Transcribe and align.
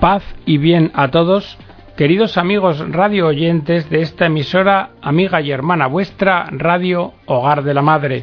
Paz 0.00 0.22
y 0.44 0.58
bien 0.58 0.92
a 0.94 1.10
todos, 1.10 1.56
queridos 1.96 2.36
amigos 2.36 2.78
radio 2.90 3.28
oyentes 3.28 3.88
de 3.88 4.02
esta 4.02 4.26
emisora, 4.26 4.90
amiga 5.00 5.40
y 5.40 5.50
hermana 5.50 5.86
vuestra, 5.86 6.44
Radio 6.50 7.14
Hogar 7.24 7.64
de 7.64 7.72
la 7.72 7.80
Madre. 7.80 8.22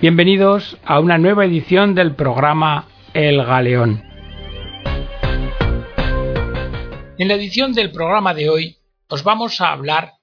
Bienvenidos 0.00 0.76
a 0.84 0.98
una 0.98 1.16
nueva 1.16 1.44
edición 1.44 1.94
del 1.94 2.16
programa 2.16 2.88
El 3.14 3.44
Galeón. 3.44 4.02
En 7.16 7.28
la 7.28 7.34
edición 7.34 7.72
del 7.72 7.92
programa 7.92 8.34
de 8.34 8.48
hoy 8.48 8.78
os 9.06 9.22
vamos 9.22 9.60
a 9.60 9.70
hablar 9.70 10.14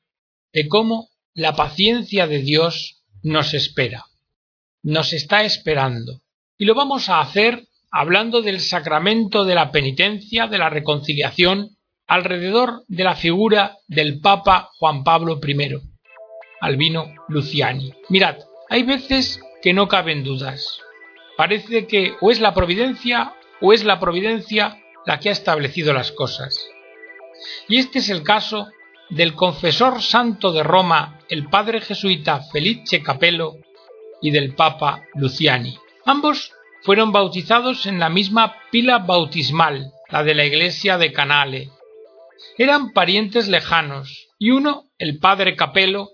de 0.51 0.67
cómo 0.67 1.07
la 1.33 1.55
paciencia 1.55 2.27
de 2.27 2.39
Dios 2.39 3.03
nos 3.23 3.53
espera, 3.53 4.03
nos 4.83 5.13
está 5.13 5.43
esperando. 5.43 6.19
Y 6.57 6.65
lo 6.65 6.75
vamos 6.75 7.07
a 7.07 7.21
hacer 7.21 7.67
hablando 7.91 8.41
del 8.41 8.59
sacramento 8.59 9.45
de 9.45 9.55
la 9.55 9.71
penitencia, 9.71 10.47
de 10.47 10.57
la 10.57 10.69
reconciliación, 10.69 11.77
alrededor 12.07 12.83
de 12.87 13.03
la 13.03 13.15
figura 13.15 13.77
del 13.87 14.21
Papa 14.21 14.69
Juan 14.79 15.03
Pablo 15.03 15.39
I, 15.45 15.79
Albino 16.61 17.13
Luciani. 17.27 17.93
Mirad, 18.09 18.37
hay 18.69 18.83
veces 18.83 19.41
que 19.61 19.73
no 19.73 19.87
caben 19.87 20.23
dudas. 20.23 20.81
Parece 21.35 21.87
que 21.87 22.15
o 22.21 22.31
es 22.31 22.39
la 22.39 22.53
providencia 22.53 23.33
o 23.61 23.73
es 23.73 23.83
la 23.83 23.99
providencia 23.99 24.77
la 25.05 25.19
que 25.19 25.29
ha 25.29 25.33
establecido 25.33 25.93
las 25.93 26.11
cosas. 26.11 26.67
Y 27.67 27.77
este 27.77 27.99
es 27.99 28.09
el 28.09 28.23
caso 28.23 28.67
del 29.09 29.35
confesor 29.35 30.01
santo 30.01 30.51
de 30.51 30.63
Roma, 30.63 31.19
el 31.29 31.49
padre 31.49 31.81
jesuita 31.81 32.41
Felice 32.51 33.01
Capello, 33.01 33.53
y 34.21 34.31
del 34.31 34.55
Papa 34.55 35.03
Luciani. 35.13 35.77
Ambos 36.05 36.51
fueron 36.83 37.11
bautizados 37.11 37.85
en 37.85 37.99
la 37.99 38.09
misma 38.09 38.55
pila 38.71 38.99
bautismal, 38.99 39.91
la 40.09 40.23
de 40.23 40.35
la 40.35 40.45
iglesia 40.45 40.97
de 40.97 41.11
Canale. 41.11 41.69
Eran 42.57 42.93
parientes 42.93 43.47
lejanos, 43.47 44.27
y 44.39 44.51
uno, 44.51 44.85
el 44.97 45.19
padre 45.19 45.55
Capello, 45.55 46.09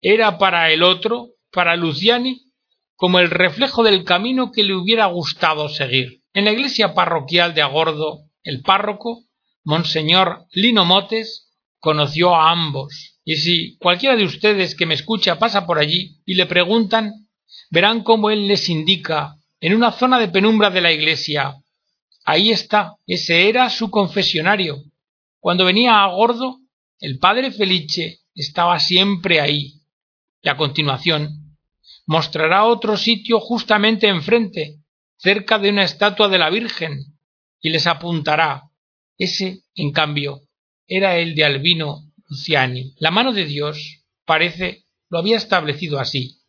era 0.00 0.38
para 0.38 0.70
el 0.70 0.82
otro, 0.82 1.28
para 1.52 1.76
Luciani, 1.76 2.52
como 2.96 3.20
el 3.20 3.30
reflejo 3.30 3.82
del 3.82 4.04
camino 4.04 4.52
que 4.52 4.64
le 4.64 4.74
hubiera 4.74 5.06
gustado 5.06 5.68
seguir. 5.68 6.22
En 6.34 6.44
la 6.44 6.52
iglesia 6.52 6.94
parroquial 6.94 7.54
de 7.54 7.62
Agordo, 7.62 8.20
el 8.42 8.62
párroco, 8.62 9.24
Monseñor 9.64 10.46
Lino 10.52 10.84
Motes, 10.84 11.52
conoció 11.78 12.34
a 12.34 12.50
ambos. 12.50 13.18
Y 13.24 13.36
si 13.36 13.76
cualquiera 13.78 14.16
de 14.16 14.24
ustedes 14.24 14.74
que 14.74 14.86
me 14.86 14.94
escucha 14.94 15.38
pasa 15.38 15.66
por 15.66 15.78
allí 15.78 16.20
y 16.24 16.34
le 16.34 16.46
preguntan, 16.46 17.28
verán 17.70 18.02
cómo 18.02 18.30
él 18.30 18.48
les 18.48 18.68
indica 18.68 19.36
en 19.62 19.74
una 19.74 19.92
zona 19.92 20.18
de 20.18 20.28
penumbra 20.28 20.70
de 20.70 20.80
la 20.80 20.92
iglesia. 20.92 21.54
Ahí 22.24 22.50
está, 22.50 22.96
ese 23.06 23.48
era 23.48 23.70
su 23.70 23.90
confesionario. 23.90 24.82
Cuando 25.38 25.64
venía 25.64 26.02
a 26.02 26.08
Gordo, 26.08 26.58
el 26.98 27.20
padre 27.20 27.52
Felice 27.52 28.22
estaba 28.34 28.80
siempre 28.80 29.40
ahí. 29.40 29.74
Y 30.42 30.48
a 30.48 30.56
continuación 30.56 31.56
mostrará 32.06 32.64
otro 32.64 32.96
sitio 32.96 33.38
justamente 33.38 34.08
enfrente, 34.08 34.80
cerca 35.16 35.60
de 35.60 35.70
una 35.70 35.84
estatua 35.84 36.28
de 36.28 36.38
la 36.38 36.50
Virgen, 36.50 36.98
y 37.60 37.70
les 37.70 37.86
apuntará. 37.86 38.64
Ese, 39.16 39.62
en 39.76 39.92
cambio, 39.92 40.40
era 40.88 41.18
el 41.18 41.36
de 41.36 41.44
Albino 41.44 42.10
Luciani. 42.28 42.94
La 42.98 43.12
mano 43.12 43.32
de 43.32 43.44
Dios, 43.44 44.02
parece, 44.24 44.86
lo 45.08 45.18
había 45.18 45.36
establecido 45.36 46.00
así. 46.00 46.40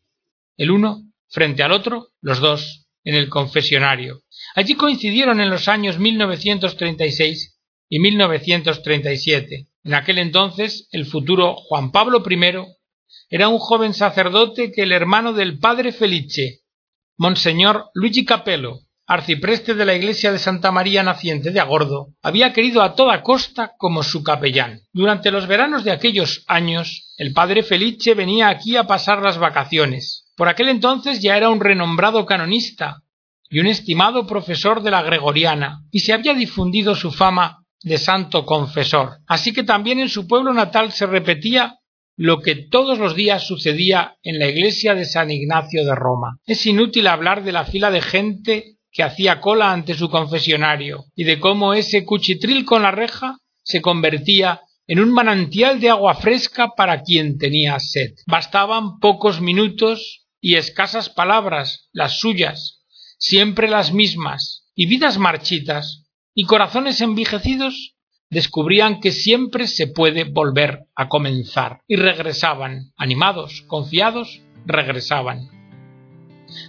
El 0.58 0.72
uno 0.72 1.04
frente 1.30 1.62
al 1.62 1.74
otro, 1.74 2.08
los 2.20 2.40
dos 2.40 2.83
en 3.04 3.16
el 3.16 3.30
confesionario. 3.30 4.22
Allí 4.56 4.76
coincidieron 4.76 5.42
en 5.42 5.50
los 5.50 5.68
años 5.68 6.00
1936 6.00 7.60
y 7.90 8.00
1937. 8.00 9.68
En 9.84 9.94
aquel 9.94 10.20
entonces, 10.20 10.88
el 10.92 11.06
futuro 11.06 11.56
Juan 11.56 11.92
Pablo 11.92 12.24
I 12.28 12.66
era 13.30 13.48
un 13.48 13.60
joven 13.60 13.94
sacerdote 13.94 14.72
que 14.72 14.84
el 14.84 14.92
hermano 14.92 15.34
del 15.34 15.60
padre 15.60 15.92
Felice, 15.92 16.62
Monseñor 17.18 17.90
Luigi 17.94 18.26
Capello, 18.26 18.80
arcipreste 19.06 19.74
de 19.74 19.86
la 19.86 19.96
iglesia 19.96 20.32
de 20.32 20.40
Santa 20.40 20.72
María 20.72 21.04
Naciente 21.04 21.52
de 21.52 21.60
Agordo, 21.60 22.14
había 22.22 22.54
querido 22.54 22.82
a 22.82 22.96
toda 22.96 23.22
costa 23.22 23.74
como 23.78 24.02
su 24.02 24.24
capellán. 24.24 24.82
Durante 24.94 25.32
los 25.32 25.48
veranos 25.48 25.84
de 25.84 25.92
aquellos 25.92 26.44
años, 26.48 27.14
el 27.18 27.34
padre 27.34 27.64
Felice 27.64 28.14
venía 28.14 28.50
aquí 28.50 28.78
a 28.78 28.86
pasar 28.86 29.22
las 29.22 29.38
vacaciones, 29.38 30.23
por 30.36 30.48
aquel 30.48 30.70
entonces 30.70 31.22
ya 31.22 31.38
era 31.38 31.50
un 31.50 31.60
renombrado 31.60 32.26
canonista 32.26 33.04
y 33.50 33.60
un 33.60 33.68
estimado 33.68 34.26
profesor 34.26 34.82
de 34.82 34.92
la 34.92 35.04
Gregoriana, 35.04 35.84
y 35.92 36.00
se 36.00 36.14
había 36.14 36.34
difundido 36.34 36.96
su 36.96 37.12
fama 37.12 37.64
de 37.84 37.98
santo 37.98 38.46
confesor. 38.46 39.20
Así 39.28 39.54
que 39.54 39.64
también 39.64 40.00
en 40.00 40.10
su 40.10 40.28
pueblo 40.28 40.54
natal 40.54 40.92
se 40.92 41.06
repetía 41.06 41.76
lo 42.16 42.42
que 42.42 42.56
todos 42.56 42.98
los 43.00 43.16
días 43.16 43.46
sucedía 43.46 44.16
en 44.24 44.40
la 44.40 44.48
iglesia 44.48 44.96
de 44.96 45.06
San 45.06 45.32
Ignacio 45.32 45.86
de 45.86 45.96
Roma. 45.96 46.38
Es 46.46 46.66
inútil 46.66 47.08
hablar 47.08 47.44
de 47.44 47.52
la 47.52 47.66
fila 47.66 47.92
de 47.92 48.02
gente 48.02 48.78
que 48.92 49.04
hacía 49.04 49.42
cola 49.42 49.72
ante 49.72 49.96
su 49.96 50.10
confesionario 50.10 51.06
y 51.16 51.24
de 51.24 51.40
cómo 51.40 51.74
ese 51.74 52.06
cuchitril 52.06 52.66
con 52.66 52.84
la 52.84 52.92
reja 52.92 53.38
se 53.64 53.82
convertía 53.82 54.62
en 54.86 55.00
un 55.00 55.12
manantial 55.12 55.80
de 55.80 55.90
agua 55.90 56.16
fresca 56.16 56.70
para 56.76 57.02
quien 57.02 57.38
tenía 57.38 57.80
sed. 57.80 58.12
Bastaban 58.28 59.00
pocos 59.00 59.42
minutos 59.42 60.23
y 60.44 60.56
escasas 60.56 61.10
palabras, 61.10 61.88
las 61.94 62.20
suyas, 62.20 62.84
siempre 63.18 63.70
las 63.70 63.94
mismas, 63.94 64.68
y 64.76 64.88
vidas 64.88 65.18
marchitas, 65.18 66.04
y 66.36 66.44
corazones 66.44 67.00
envejecidos, 67.00 67.96
descubrían 68.30 69.00
que 69.00 69.14
siempre 69.14 69.68
se 69.68 69.88
puede 69.88 70.26
volver 70.26 70.80
a 70.98 71.08
comenzar, 71.08 71.80
y 71.88 71.96
regresaban, 71.96 72.92
animados, 72.98 73.62
confiados, 73.68 74.42
regresaban. 74.66 75.48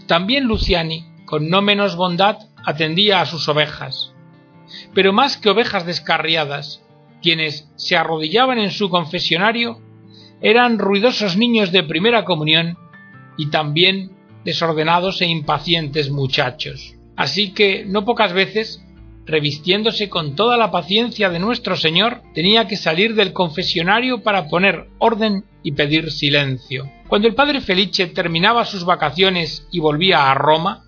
También 0.06 0.44
Luciani, 0.44 1.04
con 1.26 1.48
no 1.48 1.60
menos 1.60 1.96
bondad, 1.96 2.36
atendía 2.64 3.22
a 3.22 3.26
sus 3.26 3.48
ovejas, 3.48 4.12
pero 4.94 5.12
más 5.12 5.36
que 5.36 5.50
ovejas 5.50 5.84
descarriadas, 5.84 6.80
quienes 7.20 7.68
se 7.74 7.96
arrodillaban 7.96 8.60
en 8.60 8.70
su 8.70 8.88
confesionario 8.88 9.80
eran 10.40 10.78
ruidosos 10.78 11.36
niños 11.36 11.72
de 11.72 11.82
primera 11.82 12.24
comunión 12.24 12.78
y 13.36 13.50
también 13.50 14.12
desordenados 14.44 15.20
e 15.22 15.26
impacientes 15.26 16.10
muchachos. 16.10 16.94
Así 17.16 17.52
que 17.52 17.84
no 17.86 18.04
pocas 18.04 18.32
veces, 18.32 18.84
revistiéndose 19.26 20.08
con 20.08 20.34
toda 20.34 20.56
la 20.56 20.70
paciencia 20.70 21.30
de 21.30 21.38
nuestro 21.38 21.76
Señor, 21.76 22.22
tenía 22.34 22.66
que 22.66 22.76
salir 22.76 23.14
del 23.14 23.32
confesionario 23.32 24.22
para 24.22 24.48
poner 24.48 24.88
orden 24.98 25.44
y 25.62 25.72
pedir 25.72 26.10
silencio. 26.10 26.90
Cuando 27.08 27.28
el 27.28 27.34
padre 27.34 27.60
Felice 27.60 28.06
terminaba 28.08 28.64
sus 28.64 28.84
vacaciones 28.84 29.66
y 29.70 29.80
volvía 29.80 30.30
a 30.30 30.34
Roma, 30.34 30.82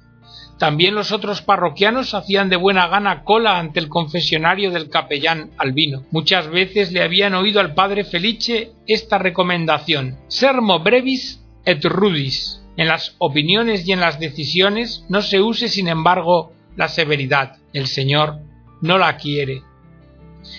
también 0.59 0.95
los 0.95 1.13
otros 1.13 1.43
parroquianos 1.43 2.15
hacían 2.15 2.49
de 2.49 2.57
buena 2.57 2.89
gana 2.89 3.25
cola 3.25 3.59
ante 3.59 3.79
el 3.79 3.89
confesionario 3.89 4.71
del 4.71 4.89
capellán 4.89 5.51
Albino. 5.59 6.05
Muchas 6.11 6.49
veces 6.49 6.93
le 6.93 7.03
habían 7.03 7.35
oído 7.35 7.61
al 7.61 7.75
padre 7.75 8.05
Felice 8.05 8.73
esta 8.87 9.19
recomendación: 9.19 10.17
Sermo 10.29 10.81
brevis 10.81 11.46
et 11.67 11.85
rudis. 11.85 12.63
En 12.79 12.89
las 12.89 13.15
opiniones 13.19 13.87
y 13.87 13.93
en 13.93 14.01
las 14.01 14.19
decisiones 14.19 15.05
no 15.09 15.21
se 15.21 15.41
use, 15.43 15.69
sin 15.69 15.89
embargo, 15.89 16.53
la 16.77 16.89
severidad. 16.89 17.57
El 17.73 17.87
Señor 17.87 18.39
no 18.81 18.99
la 18.99 19.17
quiere. 19.17 19.63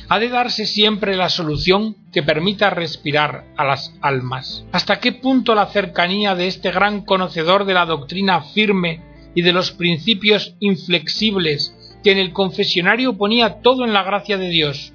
Ha 0.10 0.20
de 0.20 0.30
darse 0.30 0.66
siempre 0.66 1.16
la 1.16 1.30
solución 1.30 1.96
que 2.12 2.24
permita 2.24 2.70
respirar 2.70 3.46
a 3.56 3.64
las 3.64 3.94
almas. 4.02 4.66
¿Hasta 4.72 5.00
qué 5.00 5.14
punto 5.14 5.56
la 5.56 5.68
cercanía 5.68 6.36
de 6.36 6.48
este 6.48 6.72
gran 6.72 7.06
conocedor 7.06 7.66
de 7.66 7.74
la 7.74 7.86
doctrina 7.86 8.42
firme 8.42 9.02
y 9.34 9.44
de 9.44 9.54
los 9.54 9.72
principios 9.72 10.56
inflexibles 10.60 11.74
que 12.04 12.12
en 12.12 12.18
el 12.18 12.34
confesionario 12.34 13.18
ponía 13.18 13.62
todo 13.62 13.86
en 13.86 13.94
la 13.94 14.04
gracia 14.04 14.38
de 14.38 14.50
Dios? 14.50 14.94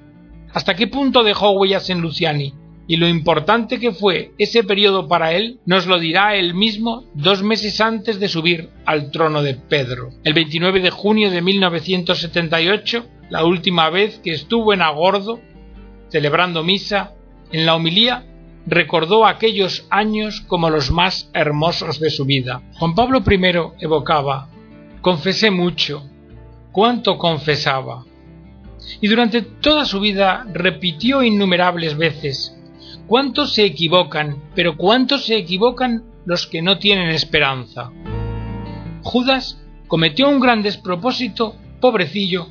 ¿Hasta 0.53 0.75
qué 0.75 0.87
punto 0.87 1.23
dejó 1.23 1.53
huellas 1.53 1.89
en 1.89 2.01
Luciani? 2.01 2.55
Y 2.87 2.97
lo 2.97 3.09
importante 3.09 3.79
que 3.79 3.93
fue 3.93 4.33
ese 4.39 4.65
periodo 4.65 5.09
para 5.09 5.33
él 5.33 5.61
nos 5.67 5.87
lo 5.87 5.99
dirá 5.99 6.37
él 6.37 6.55
mismo 6.55 7.05
dos 7.15 7.43
meses 7.43 7.81
antes 7.81 8.19
de 8.19 8.29
subir 8.29 8.71
al 8.85 9.11
trono 9.11 9.43
de 9.43 9.55
Pedro. 9.55 10.11
El 10.25 10.35
29 10.35 10.81
de 10.81 10.91
junio 10.91 11.31
de 11.31 11.43
1978, 11.43 13.07
la 13.31 13.45
última 13.45 13.89
vez 13.91 14.21
que 14.23 14.33
estuvo 14.33 14.73
en 14.73 14.83
Agordo, 14.83 15.41
celebrando 16.09 16.63
misa, 16.65 17.13
en 17.53 17.67
la 17.67 17.77
homilía 17.77 18.27
recordó 18.67 19.27
aquellos 19.27 19.87
años 19.91 20.41
como 20.41 20.71
los 20.71 20.91
más 20.91 21.31
hermosos 21.35 22.01
de 22.01 22.11
su 22.11 22.25
vida. 22.25 22.63
Juan 22.79 22.95
Pablo 22.95 23.23
I 23.29 23.85
evocaba 23.85 24.49
Confesé 25.01 25.51
mucho, 25.51 26.09
cuánto 26.71 27.19
confesaba. 27.19 28.05
Y 29.01 29.09
durante 29.09 29.43
toda 29.43 29.85
su 29.85 29.99
vida 29.99 30.47
repitió 30.53 31.25
innumerables 31.25 31.97
veces 31.97 32.57
¿Cuántos 33.13 33.53
se 33.53 33.67
equivocan, 33.67 34.43
pero 34.55 34.79
cuántos 34.79 35.27
se 35.27 35.37
equivocan 35.37 36.03
los 36.25 36.47
que 36.47 36.63
no 36.63 36.79
tienen 36.79 37.11
esperanza? 37.11 37.93
Judas 39.03 39.63
cometió 39.87 40.31
un 40.31 40.41
gran 40.41 40.63
despropósito, 40.63 41.55
pobrecillo, 41.79 42.49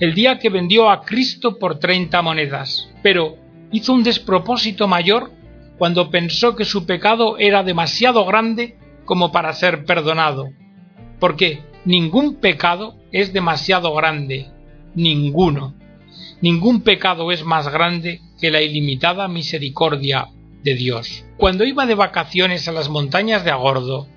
el 0.00 0.14
día 0.14 0.38
que 0.38 0.48
vendió 0.48 0.88
a 0.88 1.02
Cristo 1.02 1.58
por 1.58 1.78
treinta 1.78 2.22
monedas, 2.22 2.88
pero 3.02 3.36
hizo 3.70 3.92
un 3.92 4.02
despropósito 4.02 4.88
mayor 4.88 5.30
cuando 5.76 6.08
pensó 6.08 6.56
que 6.56 6.64
su 6.64 6.86
pecado 6.86 7.36
era 7.36 7.62
demasiado 7.62 8.24
grande 8.24 8.78
como 9.04 9.30
para 9.30 9.52
ser 9.52 9.84
perdonado, 9.84 10.48
porque 11.20 11.60
ningún 11.84 12.36
pecado 12.36 12.94
es 13.12 13.34
demasiado 13.34 13.92
grande, 13.92 14.46
ninguno. 14.94 15.74
Ningún 16.40 16.80
pecado 16.80 17.30
es 17.30 17.44
más 17.44 17.68
grande 17.68 18.22
que 18.38 18.50
la 18.50 18.62
ilimitada 18.62 19.28
misericordia 19.28 20.28
de 20.62 20.74
Dios. 20.74 21.24
Cuando 21.36 21.64
iba 21.64 21.86
de 21.86 21.94
vacaciones 21.94 22.68
a 22.68 22.72
las 22.72 22.88
montañas 22.88 23.44
de 23.44 23.50
Agordo, 23.50 24.08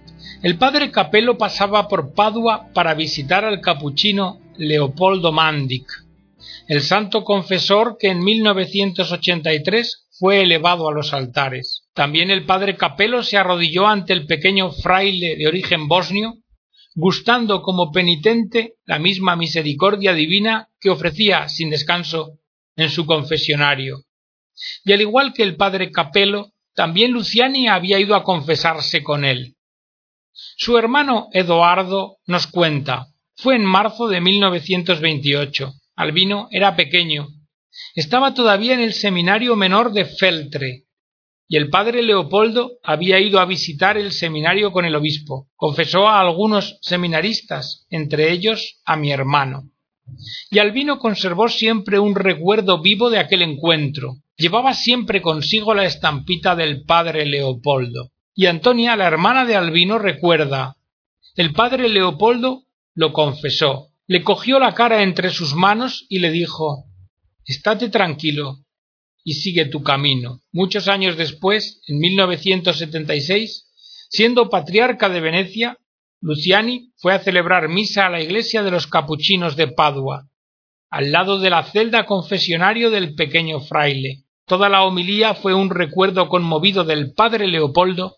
el 0.43 0.57
padre 0.57 0.91
Capello 0.91 1.37
pasaba 1.37 1.87
por 1.87 2.13
Padua 2.13 2.69
para 2.73 2.93
visitar 2.93 3.45
al 3.45 3.61
capuchino 3.61 4.39
Leopoldo 4.57 5.31
Mandic, 5.31 5.87
el 6.67 6.81
santo 6.81 7.23
confesor 7.23 7.97
que 7.99 8.09
en 8.09 8.23
1983 8.23 10.07
fue 10.19 10.41
elevado 10.41 10.87
a 10.87 10.93
los 10.93 11.13
altares. 11.13 11.83
También 11.93 12.29
el 12.29 12.45
padre 12.45 12.77
Capello 12.77 13.23
se 13.23 13.37
arrodilló 13.37 13.87
ante 13.87 14.13
el 14.13 14.25
pequeño 14.25 14.71
fraile 14.71 15.35
de 15.35 15.47
origen 15.47 15.87
bosnio, 15.87 16.35
gustando 16.93 17.61
como 17.61 17.91
penitente 17.91 18.75
la 18.85 18.99
misma 18.99 19.35
misericordia 19.35 20.13
divina 20.13 20.69
que 20.79 20.89
ofrecía 20.89 21.49
sin 21.49 21.69
descanso 21.69 22.39
en 22.75 22.89
su 22.89 23.05
confesionario. 23.05 24.03
Y 24.83 24.93
al 24.93 25.01
igual 25.01 25.33
que 25.33 25.43
el 25.43 25.55
padre 25.55 25.91
Capello, 25.91 26.51
también 26.73 27.11
Luciani 27.11 27.67
había 27.67 27.99
ido 27.99 28.15
a 28.15 28.23
confesarse 28.23 29.03
con 29.03 29.25
él. 29.25 29.55
Su 30.57 30.77
hermano 30.77 31.29
Eduardo 31.33 32.17
nos 32.25 32.47
cuenta 32.47 33.11
fue 33.41 33.55
en 33.55 33.65
marzo 33.65 34.07
de 34.07 34.21
1928. 34.21 35.73
Albino 35.95 36.47
era 36.51 36.75
pequeño. 36.75 37.27
Estaba 37.95 38.35
todavía 38.35 38.75
en 38.75 38.81
el 38.81 38.93
seminario 38.93 39.55
menor 39.55 39.93
de 39.93 40.05
Feltre, 40.05 40.83
y 41.47 41.57
el 41.57 41.69
padre 41.69 42.03
Leopoldo 42.03 42.73
había 42.83 43.19
ido 43.19 43.39
a 43.39 43.45
visitar 43.45 43.97
el 43.97 44.11
seminario 44.11 44.71
con 44.71 44.85
el 44.85 44.95
obispo. 44.95 45.47
Confesó 45.55 46.07
a 46.07 46.21
algunos 46.21 46.77
seminaristas, 46.81 47.87
entre 47.89 48.31
ellos 48.31 48.79
a 48.85 48.95
mi 48.95 49.11
hermano. 49.11 49.71
Y 50.51 50.59
Albino 50.59 50.99
conservó 50.99 51.49
siempre 51.49 51.97
un 51.97 52.13
recuerdo 52.13 52.79
vivo 52.79 53.09
de 53.09 53.17
aquel 53.17 53.41
encuentro. 53.41 54.17
Llevaba 54.41 54.73
siempre 54.73 55.21
consigo 55.21 55.75
la 55.75 55.85
estampita 55.85 56.55
del 56.55 56.83
padre 56.83 57.27
Leopoldo. 57.27 58.09
Y 58.33 58.47
Antonia, 58.47 58.95
la 58.95 59.05
hermana 59.05 59.45
de 59.45 59.55
Albino, 59.55 59.99
recuerda 59.99 60.77
el 61.35 61.53
padre 61.53 61.89
Leopoldo 61.89 62.63
lo 62.95 63.13
confesó, 63.13 63.89
le 64.07 64.23
cogió 64.23 64.57
la 64.57 64.73
cara 64.73 65.03
entre 65.03 65.29
sus 65.29 65.53
manos 65.53 66.07
y 66.09 66.17
le 66.17 66.31
dijo 66.31 66.85
Estate 67.45 67.89
tranquilo 67.89 68.65
y 69.23 69.35
sigue 69.35 69.65
tu 69.65 69.83
camino. 69.83 70.41
Muchos 70.51 70.87
años 70.87 71.17
después, 71.17 71.79
en 71.85 71.99
1976, 71.99 73.69
siendo 74.09 74.49
patriarca 74.49 75.07
de 75.07 75.21
Venecia, 75.21 75.77
Luciani 76.19 76.91
fue 76.97 77.13
a 77.13 77.19
celebrar 77.19 77.69
misa 77.69 78.07
a 78.07 78.09
la 78.09 78.21
iglesia 78.21 78.63
de 78.63 78.71
los 78.71 78.87
capuchinos 78.87 79.55
de 79.55 79.67
Padua, 79.67 80.29
al 80.89 81.11
lado 81.11 81.37
de 81.37 81.51
la 81.51 81.63
celda 81.63 82.07
confesionario 82.07 82.89
del 82.89 83.13
pequeño 83.13 83.59
fraile. 83.59 84.20
Toda 84.45 84.69
la 84.69 84.83
homilía 84.83 85.33
fue 85.33 85.53
un 85.53 85.69
recuerdo 85.69 86.27
conmovido 86.27 86.83
del 86.83 87.13
padre 87.13 87.47
Leopoldo 87.47 88.17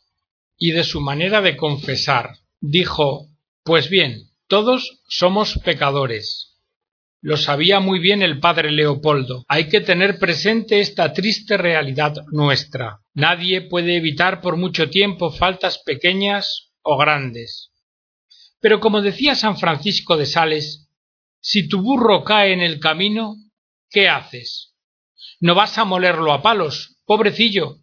y 0.57 0.71
de 0.71 0.83
su 0.83 1.01
manera 1.01 1.41
de 1.41 1.57
confesar. 1.57 2.37
Dijo 2.59 3.29
Pues 3.63 3.89
bien, 3.89 4.29
todos 4.47 5.01
somos 5.07 5.59
pecadores. 5.63 6.53
Lo 7.21 7.37
sabía 7.37 7.79
muy 7.79 7.99
bien 7.99 8.21
el 8.21 8.39
padre 8.39 8.71
Leopoldo. 8.71 9.45
Hay 9.47 9.69
que 9.69 9.79
tener 9.79 10.19
presente 10.19 10.81
esta 10.81 11.13
triste 11.13 11.55
realidad 11.55 12.15
nuestra. 12.31 12.99
Nadie 13.13 13.61
puede 13.61 13.95
evitar 13.95 14.41
por 14.41 14.57
mucho 14.57 14.89
tiempo 14.89 15.31
faltas 15.31 15.79
pequeñas 15.85 16.73
o 16.81 16.97
grandes. 16.97 17.71
Pero 18.59 18.79
como 18.81 19.01
decía 19.01 19.35
San 19.35 19.57
Francisco 19.57 20.17
de 20.17 20.25
Sales, 20.25 20.89
si 21.39 21.67
tu 21.67 21.81
burro 21.81 22.23
cae 22.23 22.53
en 22.53 22.61
el 22.61 22.79
camino, 22.79 23.35
¿qué 23.89 24.09
haces? 24.09 24.72
No 25.43 25.55
vas 25.55 25.77
a 25.77 25.83
molerlo 25.83 26.31
a 26.31 26.41
palos, 26.41 26.95
pobrecillo. 27.05 27.79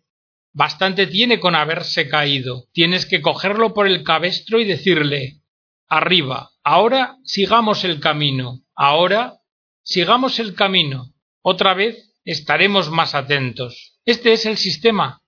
Bastante 0.55 1.07
tiene 1.07 1.39
con 1.39 1.55
haberse 1.55 2.09
caído. 2.09 2.65
Tienes 2.73 3.05
que 3.05 3.21
cogerlo 3.21 3.75
por 3.75 3.87
el 3.87 4.03
cabestro 4.03 4.61
y 4.61 4.65
decirle 4.65 5.43
Arriba, 5.87 6.53
Ahora 6.65 7.19
sigamos 7.23 7.85
el 7.85 8.01
camino. 8.01 8.63
Ahora 8.75 9.41
sigamos 9.83 10.39
el 10.39 10.55
camino. 10.55 11.13
Otra 11.43 11.75
vez 11.75 12.15
estaremos 12.25 12.91
más 12.91 13.15
atentos. 13.15 13.93
Este 14.07 14.33
es 14.33 14.47
el 14.47 14.57
sistema. 14.57 15.21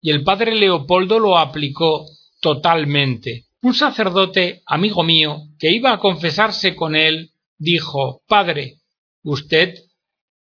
Y 0.00 0.12
el 0.12 0.22
padre 0.22 0.54
Leopoldo 0.54 1.18
lo 1.18 1.36
aplicó 1.36 2.06
totalmente. 2.40 3.46
Un 3.60 3.74
sacerdote, 3.74 4.62
amigo 4.66 5.02
mío, 5.02 5.48
que 5.58 5.72
iba 5.72 5.92
a 5.92 5.98
confesarse 5.98 6.76
con 6.76 6.94
él, 6.94 7.32
dijo 7.58 8.22
Padre, 8.28 8.76
usted 9.24 9.74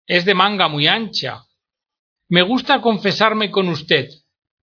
es 0.10 0.26
de 0.26 0.34
manga 0.34 0.68
muy 0.68 0.88
ancha. 0.88 1.46
Me 2.30 2.42
gusta 2.42 2.82
confesarme 2.82 3.52
con 3.52 3.70
usted, 3.70 4.10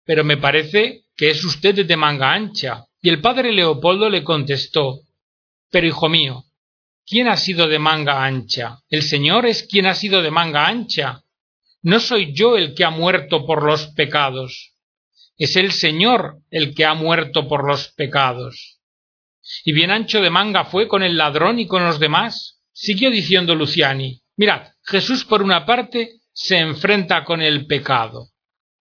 pero 0.04 0.25
me 0.25 0.37
parece 0.37 1.04
que 1.16 1.31
es 1.31 1.44
usted 1.44 1.87
de 1.87 1.96
manga 1.96 2.32
ancha. 2.32 2.84
Y 3.00 3.08
el 3.08 3.20
padre 3.20 3.52
Leopoldo 3.52 4.10
le 4.10 4.25
contestó 4.25 5.06
pero, 5.70 5.87
hijo 5.87 6.08
mío, 6.08 6.44
¿quién 7.06 7.28
ha 7.28 7.37
sido 7.37 7.69
de 7.69 7.78
manga 7.78 8.25
ancha? 8.25 8.78
El 8.88 9.02
Señor 9.02 9.46
es 9.46 9.62
quien 9.64 9.87
ha 9.87 9.94
sido 9.94 10.22
de 10.22 10.31
manga 10.31 10.66
ancha. 10.66 11.22
No 11.82 12.00
soy 12.00 12.32
yo 12.34 12.56
el 12.56 12.75
que 12.75 12.84
ha 12.84 12.90
muerto 12.90 13.44
por 13.44 13.64
los 13.64 13.88
pecados. 13.88 14.75
Es 15.37 15.56
el 15.56 15.72
Señor 15.72 16.38
el 16.50 16.75
que 16.75 16.84
ha 16.84 16.94
muerto 16.94 17.46
por 17.46 17.66
los 17.66 17.88
pecados. 17.88 18.81
Y 19.64 19.72
bien 19.72 19.90
ancho 19.90 20.20
de 20.20 20.31
manga 20.31 20.64
fue 20.64 20.88
con 20.88 21.02
el 21.02 21.16
ladrón 21.16 21.58
y 21.58 21.66
con 21.66 21.84
los 21.84 22.00
demás. 22.00 22.62
Siguió 22.72 23.10
diciendo 23.10 23.54
Luciani. 23.54 24.22
Mirad, 24.37 24.69
Jesús 24.83 25.25
por 25.25 25.43
una 25.43 25.65
parte 25.65 26.21
se 26.33 26.59
enfrenta 26.59 27.25
con 27.25 27.41
el 27.41 27.67
pecado, 27.67 28.29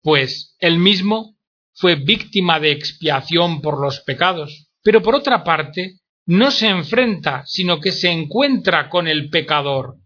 pues 0.02 0.54
él 0.58 0.78
mismo 0.78 1.36
fue 1.74 1.94
víctima 1.94 2.60
de 2.60 2.72
expiación 2.72 3.62
por 3.62 3.80
los 3.80 4.00
pecados, 4.00 4.68
pero 4.82 5.02
por 5.02 5.14
otra 5.14 5.44
parte 5.44 6.00
no 6.26 6.50
se 6.50 6.68
enfrenta, 6.68 7.44
sino 7.46 7.80
que 7.80 7.92
se 7.92 8.10
encuentra 8.10 8.90
con 8.90 9.08
el 9.08 9.30
pecador. 9.30 9.96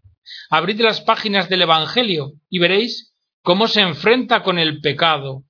Abrid 0.49 0.79
las 0.79 1.01
páginas 1.01 1.49
del 1.49 1.63
Evangelio 1.63 2.33
y 2.49 2.59
veréis 2.59 3.13
cómo 3.41 3.67
se 3.67 3.81
enfrenta 3.81 4.43
con 4.43 4.57
el 4.57 4.79
pecado. 4.79 5.43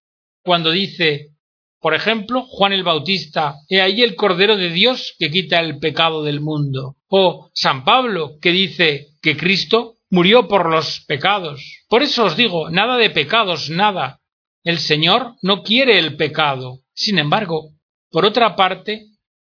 Cuando 0.44 0.72
dice, 0.72 1.34
por 1.80 1.94
ejemplo, 1.94 2.44
Juan 2.48 2.74
el 2.74 2.84
Bautista, 2.84 3.58
he 3.70 3.82
ahí 3.82 4.02
el 4.02 4.16
Cordero 4.16 4.58
de 4.58 4.70
Dios 4.70 5.16
que 5.20 5.30
quita 5.30 5.60
el 5.60 5.78
pecado 5.78 6.24
del 6.24 6.42
mundo. 6.42 6.96
O 7.15 7.51
San 7.53 7.84
Pablo, 7.84 8.39
que 8.41 8.50
dice 8.50 9.10
que 9.22 9.38
Cristo 9.38 9.98
murió 10.10 10.48
por 10.48 10.67
los 10.67 11.01
pecados. 11.01 11.62
Por 11.88 12.01
eso 12.01 12.24
os 12.24 12.36
digo, 12.36 12.72
nada 12.72 12.98
de 12.98 13.12
pecados, 13.12 13.70
nada. 13.70 14.20
El 14.63 14.79
Señor 14.79 15.36
no 15.43 15.62
quiere 15.62 16.00
el 16.00 16.15
pecado. 16.15 16.79
Sin 16.96 17.20
embargo, 17.20 17.70
por 18.10 18.25
otra 18.25 18.55
parte, 18.55 19.10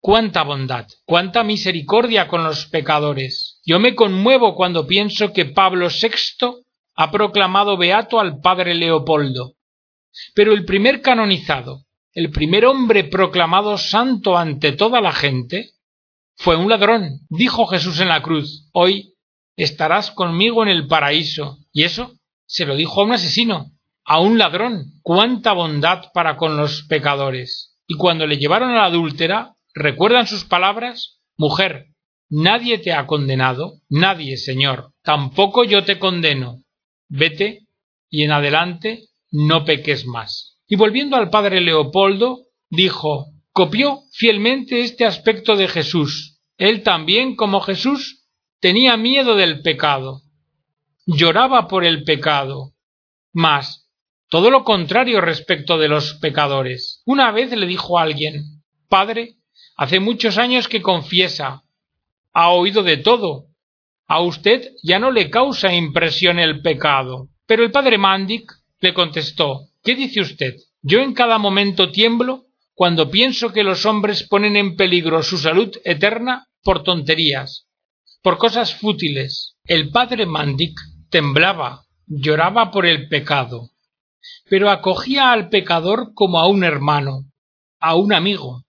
cuánta 0.00 0.42
bondad, 0.42 0.88
cuánta 1.04 1.44
misericordia 1.44 2.26
con 2.26 2.42
los 2.42 2.66
pecadores. 2.66 3.60
Yo 3.64 3.78
me 3.78 3.94
conmuevo 3.94 4.56
cuando 4.56 4.88
pienso 4.88 5.32
que 5.32 5.44
Pablo 5.44 5.86
VI 5.90 6.64
ha 6.96 7.12
proclamado 7.12 7.76
beato 7.76 8.18
al 8.18 8.40
padre 8.40 8.74
Leopoldo. 8.74 9.52
Pero 10.34 10.52
el 10.52 10.64
primer 10.64 11.00
canonizado, 11.02 11.84
el 12.14 12.32
primer 12.32 12.66
hombre 12.66 13.04
proclamado 13.04 13.78
santo 13.78 14.36
ante 14.36 14.72
toda 14.72 15.00
la 15.00 15.12
gente, 15.12 15.73
fue 16.36 16.56
un 16.56 16.68
ladrón. 16.68 17.20
Dijo 17.28 17.66
Jesús 17.66 18.00
en 18.00 18.08
la 18.08 18.22
cruz, 18.22 18.68
hoy 18.72 19.14
estarás 19.56 20.10
conmigo 20.10 20.62
en 20.62 20.68
el 20.68 20.86
paraíso. 20.86 21.58
Y 21.72 21.84
eso 21.84 22.12
se 22.46 22.66
lo 22.66 22.76
dijo 22.76 23.00
a 23.00 23.04
un 23.04 23.12
asesino, 23.12 23.72
a 24.04 24.20
un 24.20 24.38
ladrón. 24.38 25.00
Cuánta 25.02 25.52
bondad 25.52 26.04
para 26.12 26.36
con 26.36 26.56
los 26.56 26.82
pecadores. 26.82 27.76
Y 27.86 27.96
cuando 27.96 28.26
le 28.26 28.38
llevaron 28.38 28.70
a 28.70 28.76
la 28.76 28.84
adúltera, 28.86 29.54
¿Recuerdan 29.74 30.28
sus 30.28 30.44
palabras? 30.44 31.18
Mujer, 31.36 31.88
nadie 32.30 32.78
te 32.78 32.92
ha 32.92 33.08
condenado, 33.08 33.80
nadie, 33.88 34.36
Señor, 34.36 34.92
tampoco 35.02 35.64
yo 35.64 35.84
te 35.84 35.98
condeno. 35.98 36.62
Vete 37.08 37.66
y 38.08 38.22
en 38.22 38.30
adelante 38.30 39.08
no 39.32 39.64
peques 39.64 40.06
más. 40.06 40.60
Y 40.68 40.76
volviendo 40.76 41.16
al 41.16 41.28
padre 41.28 41.60
Leopoldo, 41.60 42.38
dijo 42.70 43.32
copió 43.54 44.02
fielmente 44.10 44.80
este 44.80 45.06
aspecto 45.06 45.54
de 45.54 45.68
Jesús. 45.68 46.40
Él 46.58 46.82
también, 46.82 47.36
como 47.36 47.60
Jesús, 47.60 48.26
tenía 48.60 48.96
miedo 48.96 49.36
del 49.36 49.62
pecado. 49.62 50.22
Lloraba 51.06 51.68
por 51.68 51.84
el 51.84 52.02
pecado. 52.02 52.72
Mas, 53.32 53.88
todo 54.28 54.50
lo 54.50 54.64
contrario 54.64 55.20
respecto 55.20 55.78
de 55.78 55.86
los 55.88 56.14
pecadores. 56.14 57.00
Una 57.06 57.30
vez 57.30 57.52
le 57.56 57.66
dijo 57.66 57.96
a 57.98 58.02
alguien 58.02 58.62
Padre, 58.88 59.36
Hace 59.76 60.00
muchos 60.00 60.36
años 60.36 60.68
que 60.68 60.82
confiesa. 60.82 61.62
Ha 62.32 62.50
oído 62.50 62.82
de 62.82 62.96
todo. 62.96 63.46
A 64.06 64.20
usted 64.20 64.72
ya 64.82 64.98
no 64.98 65.12
le 65.12 65.30
causa 65.30 65.72
impresión 65.72 66.40
el 66.40 66.60
pecado. 66.60 67.28
Pero 67.46 67.62
el 67.62 67.70
padre 67.70 67.98
Mandic 67.98 68.52
le 68.80 68.92
contestó 68.92 69.68
¿Qué 69.84 69.94
dice 69.94 70.20
usted? 70.20 70.54
Yo 70.82 71.00
en 71.00 71.14
cada 71.14 71.38
momento 71.38 71.92
tiemblo 71.92 72.46
cuando 72.74 73.10
pienso 73.10 73.52
que 73.52 73.62
los 73.62 73.86
hombres 73.86 74.24
ponen 74.28 74.56
en 74.56 74.76
peligro 74.76 75.22
su 75.22 75.38
salud 75.38 75.70
eterna 75.84 76.48
por 76.62 76.82
tonterías, 76.82 77.68
por 78.22 78.38
cosas 78.38 78.74
fútiles. 78.74 79.56
El 79.64 79.90
padre 79.90 80.26
Mandic 80.26 80.78
temblaba, 81.08 81.84
lloraba 82.06 82.70
por 82.70 82.86
el 82.86 83.08
pecado, 83.08 83.70
pero 84.48 84.70
acogía 84.70 85.32
al 85.32 85.48
pecador 85.48 86.12
como 86.14 86.40
a 86.40 86.48
un 86.48 86.64
hermano, 86.64 87.30
a 87.78 87.94
un 87.94 88.12
amigo. 88.12 88.64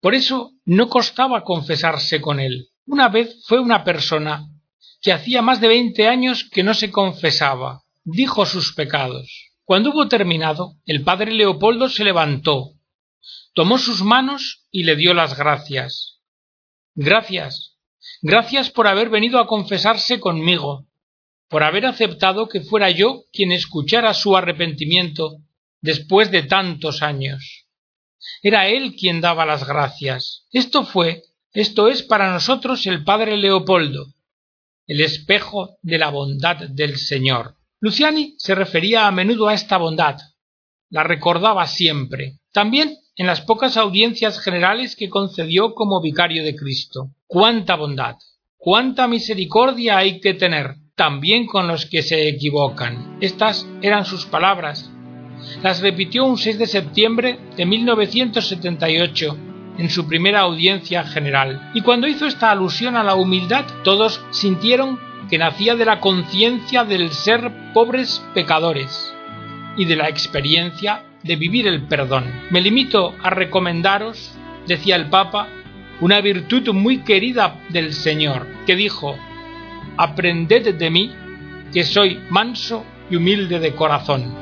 Por 0.00 0.14
eso 0.14 0.52
no 0.64 0.88
costaba 0.88 1.42
confesarse 1.42 2.20
con 2.20 2.40
él. 2.40 2.68
Una 2.86 3.08
vez 3.08 3.42
fue 3.46 3.60
una 3.60 3.84
persona 3.84 4.46
que 5.00 5.12
hacía 5.12 5.40
más 5.40 5.60
de 5.60 5.68
veinte 5.68 6.08
años 6.08 6.48
que 6.50 6.62
no 6.62 6.74
se 6.74 6.90
confesaba, 6.90 7.82
dijo 8.04 8.44
sus 8.44 8.74
pecados. 8.74 9.50
Cuando 9.64 9.90
hubo 9.90 10.08
terminado, 10.08 10.74
el 10.84 11.04
padre 11.04 11.32
Leopoldo 11.32 11.88
se 11.88 12.04
levantó, 12.04 12.72
tomó 13.60 13.76
sus 13.76 14.00
manos 14.00 14.64
y 14.70 14.84
le 14.84 14.96
dio 14.96 15.12
las 15.12 15.36
gracias. 15.36 16.22
Gracias, 16.94 17.76
gracias 18.22 18.70
por 18.70 18.86
haber 18.86 19.10
venido 19.10 19.38
a 19.38 19.46
confesarse 19.46 20.18
conmigo, 20.18 20.88
por 21.46 21.62
haber 21.62 21.84
aceptado 21.84 22.48
que 22.48 22.62
fuera 22.62 22.88
yo 22.88 23.24
quien 23.34 23.52
escuchara 23.52 24.14
su 24.14 24.34
arrepentimiento 24.34 25.42
después 25.82 26.30
de 26.30 26.44
tantos 26.44 27.02
años. 27.02 27.66
Era 28.42 28.66
él 28.66 28.96
quien 28.98 29.20
daba 29.20 29.44
las 29.44 29.68
gracias. 29.68 30.46
Esto 30.52 30.86
fue, 30.86 31.24
esto 31.52 31.88
es 31.88 32.02
para 32.02 32.32
nosotros 32.32 32.86
el 32.86 33.04
padre 33.04 33.36
Leopoldo, 33.36 34.06
el 34.86 35.02
espejo 35.02 35.76
de 35.82 35.98
la 35.98 36.08
bondad 36.08 36.66
del 36.70 36.96
Señor. 36.96 37.56
Luciani 37.78 38.36
se 38.38 38.54
refería 38.54 39.06
a 39.06 39.12
menudo 39.12 39.48
a 39.48 39.52
esta 39.52 39.76
bondad, 39.76 40.16
la 40.88 41.04
recordaba 41.04 41.66
siempre, 41.66 42.40
también 42.52 42.96
en 43.20 43.26
las 43.26 43.42
pocas 43.42 43.76
audiencias 43.76 44.40
generales 44.40 44.96
que 44.96 45.10
concedió 45.10 45.74
como 45.74 46.00
vicario 46.00 46.42
de 46.42 46.56
Cristo. 46.56 47.10
Cuánta 47.26 47.76
bondad, 47.76 48.16
cuánta 48.56 49.06
misericordia 49.08 49.98
hay 49.98 50.20
que 50.20 50.32
tener, 50.32 50.76
también 50.94 51.44
con 51.46 51.68
los 51.68 51.84
que 51.84 52.00
se 52.00 52.30
equivocan. 52.30 53.18
Estas 53.20 53.68
eran 53.82 54.06
sus 54.06 54.24
palabras. 54.24 54.90
Las 55.62 55.82
repitió 55.82 56.24
un 56.24 56.38
6 56.38 56.60
de 56.60 56.66
septiembre 56.66 57.38
de 57.58 57.66
1978 57.66 59.36
en 59.76 59.90
su 59.90 60.08
primera 60.08 60.40
audiencia 60.40 61.04
general. 61.04 61.72
Y 61.74 61.82
cuando 61.82 62.08
hizo 62.08 62.24
esta 62.24 62.50
alusión 62.50 62.96
a 62.96 63.04
la 63.04 63.16
humildad, 63.16 63.66
todos 63.84 64.24
sintieron 64.30 64.98
que 65.28 65.36
nacía 65.36 65.76
de 65.76 65.84
la 65.84 66.00
conciencia 66.00 66.84
del 66.84 67.10
ser 67.10 67.52
pobres 67.74 68.24
pecadores 68.32 69.12
y 69.76 69.84
de 69.84 69.96
la 69.96 70.08
experiencia 70.08 71.04
de 71.22 71.36
vivir 71.36 71.66
el 71.66 71.82
perdón. 71.82 72.24
Me 72.50 72.60
limito 72.60 73.14
a 73.22 73.30
recomendaros, 73.30 74.32
decía 74.66 74.96
el 74.96 75.08
Papa, 75.08 75.48
una 76.00 76.20
virtud 76.20 76.68
muy 76.72 76.98
querida 76.98 77.60
del 77.68 77.92
Señor, 77.92 78.46
que 78.66 78.76
dijo, 78.76 79.16
Aprended 79.96 80.74
de 80.74 80.90
mí, 80.90 81.12
que 81.72 81.84
soy 81.84 82.18
manso 82.30 82.84
y 83.10 83.16
humilde 83.16 83.58
de 83.58 83.74
corazón. 83.74 84.34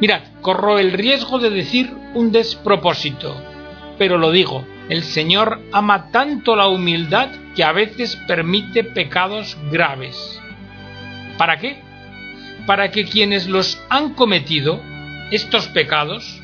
Mirad, 0.00 0.22
corro 0.40 0.78
el 0.78 0.92
riesgo 0.92 1.38
de 1.38 1.50
decir 1.50 1.92
un 2.14 2.30
despropósito, 2.30 3.36
pero 3.98 4.16
lo 4.16 4.30
digo, 4.30 4.64
el 4.88 5.02
Señor 5.02 5.60
ama 5.72 6.10
tanto 6.12 6.54
la 6.54 6.68
humildad 6.68 7.30
que 7.56 7.64
a 7.64 7.72
veces 7.72 8.16
permite 8.28 8.84
pecados 8.84 9.58
graves. 9.70 10.40
¿Para 11.36 11.58
qué? 11.58 11.82
Para 12.66 12.90
que 12.90 13.04
quienes 13.04 13.48
los 13.48 13.82
han 13.90 14.14
cometido, 14.14 14.80
estos 15.30 15.68
pecados, 15.68 16.40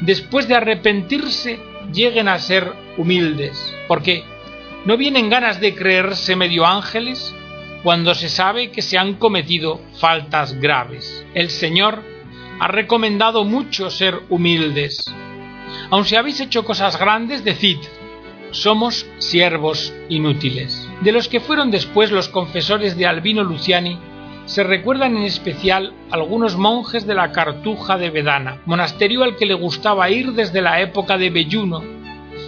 después 0.00 0.48
de 0.48 0.54
arrepentirse, 0.54 1.58
lleguen 1.92 2.28
a 2.28 2.38
ser 2.38 2.72
humildes. 2.96 3.56
Porque 3.88 4.24
no 4.84 4.96
vienen 4.96 5.30
ganas 5.30 5.60
de 5.60 5.74
creerse 5.74 6.36
medio 6.36 6.66
ángeles 6.66 7.34
cuando 7.82 8.14
se 8.14 8.28
sabe 8.28 8.70
que 8.70 8.82
se 8.82 8.98
han 8.98 9.14
cometido 9.14 9.80
faltas 9.98 10.54
graves. 10.60 11.24
El 11.34 11.50
Señor 11.50 12.02
ha 12.58 12.68
recomendado 12.68 13.44
mucho 13.44 13.90
ser 13.90 14.20
humildes 14.28 15.04
Aun 15.90 16.04
si 16.04 16.16
habéis 16.16 16.40
hecho 16.40 16.64
cosas 16.64 16.98
grandes, 16.98 17.44
decid, 17.44 17.78
somos 18.50 19.06
siervos 19.18 19.92
inútiles. 20.08 20.88
De 21.02 21.12
los 21.12 21.28
que 21.28 21.40
fueron 21.40 21.70
después 21.70 22.10
los 22.10 22.28
confesores 22.28 22.96
de 22.96 23.06
Albino 23.06 23.44
Luciani, 23.44 23.98
se 24.46 24.62
recuerdan 24.62 25.16
en 25.16 25.24
especial 25.24 25.92
algunos 26.10 26.56
monjes 26.56 27.06
de 27.06 27.14
la 27.14 27.32
Cartuja 27.32 27.98
de 27.98 28.10
Bedana, 28.10 28.62
monasterio 28.64 29.22
al 29.24 29.36
que 29.36 29.46
le 29.46 29.54
gustaba 29.54 30.08
ir 30.10 30.32
desde 30.32 30.62
la 30.62 30.80
época 30.80 31.18
de 31.18 31.30
Belluno, 31.30 31.82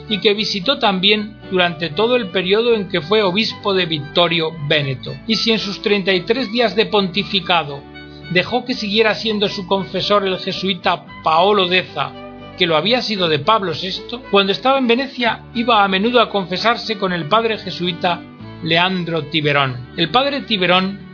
y 0.08 0.18
que 0.20 0.34
visitó 0.34 0.78
también 0.78 1.36
durante 1.50 1.90
todo 1.90 2.16
el 2.16 2.28
periodo 2.28 2.74
en 2.74 2.88
que 2.88 3.00
fue 3.00 3.22
obispo 3.22 3.74
de 3.74 3.86
Vittorio 3.86 4.52
Véneto. 4.68 5.14
Y 5.26 5.36
si 5.36 5.52
en 5.52 5.58
sus 5.58 5.82
33 5.82 6.50
días 6.50 6.74
de 6.74 6.86
pontificado 6.86 7.82
dejó 8.30 8.64
que 8.64 8.74
siguiera 8.74 9.14
siendo 9.14 9.48
su 9.48 9.66
confesor 9.66 10.26
el 10.26 10.38
jesuita 10.38 11.04
Paolo 11.22 11.66
Deza 11.66 12.12
que 12.58 12.66
lo 12.66 12.76
había 12.76 13.00
sido 13.00 13.28
de 13.28 13.38
Pablo 13.38 13.72
VI, 13.72 14.18
cuando 14.32 14.52
estaba 14.52 14.78
en 14.78 14.88
Venecia 14.88 15.44
iba 15.54 15.84
a 15.84 15.88
menudo 15.88 16.20
a 16.20 16.28
confesarse 16.28 16.98
con 16.98 17.12
el 17.12 17.26
padre 17.28 17.56
jesuita 17.56 18.20
Leandro 18.64 19.22
Tiberón. 19.26 19.90
El 19.96 20.10
padre 20.10 20.40
Tiberón, 20.40 21.07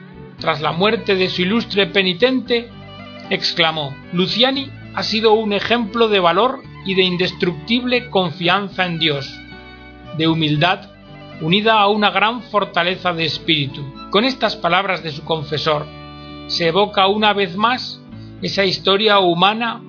tras 0.45 0.61
la 0.61 0.73
muerte 0.73 1.15
de 1.15 1.31
su 1.31 1.41
ilustre 1.41 1.87
penitente, 1.87 2.69
exclamó 3.31 3.97
Luciani 4.13 4.69
ha 4.95 5.03
sido 5.03 5.33
un 5.33 5.55
ejemplo 5.55 6.09
de 6.09 6.21
valor 6.21 6.61
y 6.85 6.95
de 6.95 7.03
indestructible 7.03 8.11
confianza 8.11 8.85
en 8.85 8.99
Dios, 8.99 9.41
de 10.19 10.29
humildad 10.29 10.91
unida 11.41 11.81
a 11.81 11.89
una 11.89 12.11
gran 12.11 12.43
fortaleza 12.43 13.15
de 13.15 13.25
espíritu. 13.25 13.83
Con 14.11 14.25
estas 14.25 14.55
palabras 14.55 15.03
de 15.03 15.13
su 15.13 15.25
confesor 15.25 15.87
se 16.49 16.69
evoca 16.69 17.07
una 17.07 17.33
vez 17.33 17.57
más 17.57 18.03
esa 18.43 18.67
historia 18.67 19.21
humana 19.21 19.81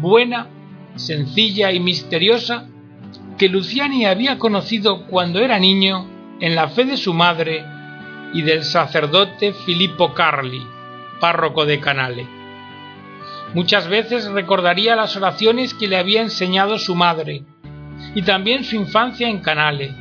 buena 0.00 0.46
sencilla 0.94 1.72
y 1.72 1.80
misteriosa 1.80 2.68
que 3.36 3.48
Luciani 3.48 4.06
había 4.06 4.38
conocido 4.38 5.06
cuando 5.06 5.40
era 5.40 5.58
niño 5.58 6.06
en 6.38 6.54
la 6.54 6.68
fe 6.68 6.84
de 6.84 6.98
su 6.98 7.12
madre 7.14 7.73
y 8.34 8.42
del 8.42 8.64
sacerdote 8.64 9.52
Filippo 9.52 10.12
Carli, 10.12 10.66
párroco 11.20 11.64
de 11.64 11.80
Canale. 11.80 12.26
Muchas 13.54 13.88
veces 13.88 14.26
recordaría 14.26 14.96
las 14.96 15.16
oraciones 15.16 15.72
que 15.72 15.88
le 15.88 15.96
había 15.96 16.20
enseñado 16.20 16.78
su 16.78 16.94
madre, 16.94 17.44
y 18.14 18.22
también 18.22 18.64
su 18.64 18.76
infancia 18.76 19.28
en 19.28 19.38
Canale, 19.38 19.94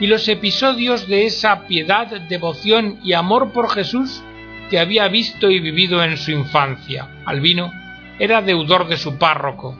y 0.00 0.06
los 0.06 0.28
episodios 0.28 1.06
de 1.06 1.24
esa 1.24 1.66
piedad, 1.66 2.08
devoción 2.28 3.00
y 3.02 3.14
amor 3.14 3.52
por 3.52 3.70
Jesús 3.70 4.22
que 4.68 4.78
había 4.78 5.08
visto 5.08 5.50
y 5.50 5.60
vivido 5.60 6.02
en 6.02 6.18
su 6.18 6.32
infancia. 6.32 7.08
Albino 7.24 7.72
era 8.18 8.42
deudor 8.42 8.86
de 8.88 8.98
su 8.98 9.16
párroco, 9.16 9.78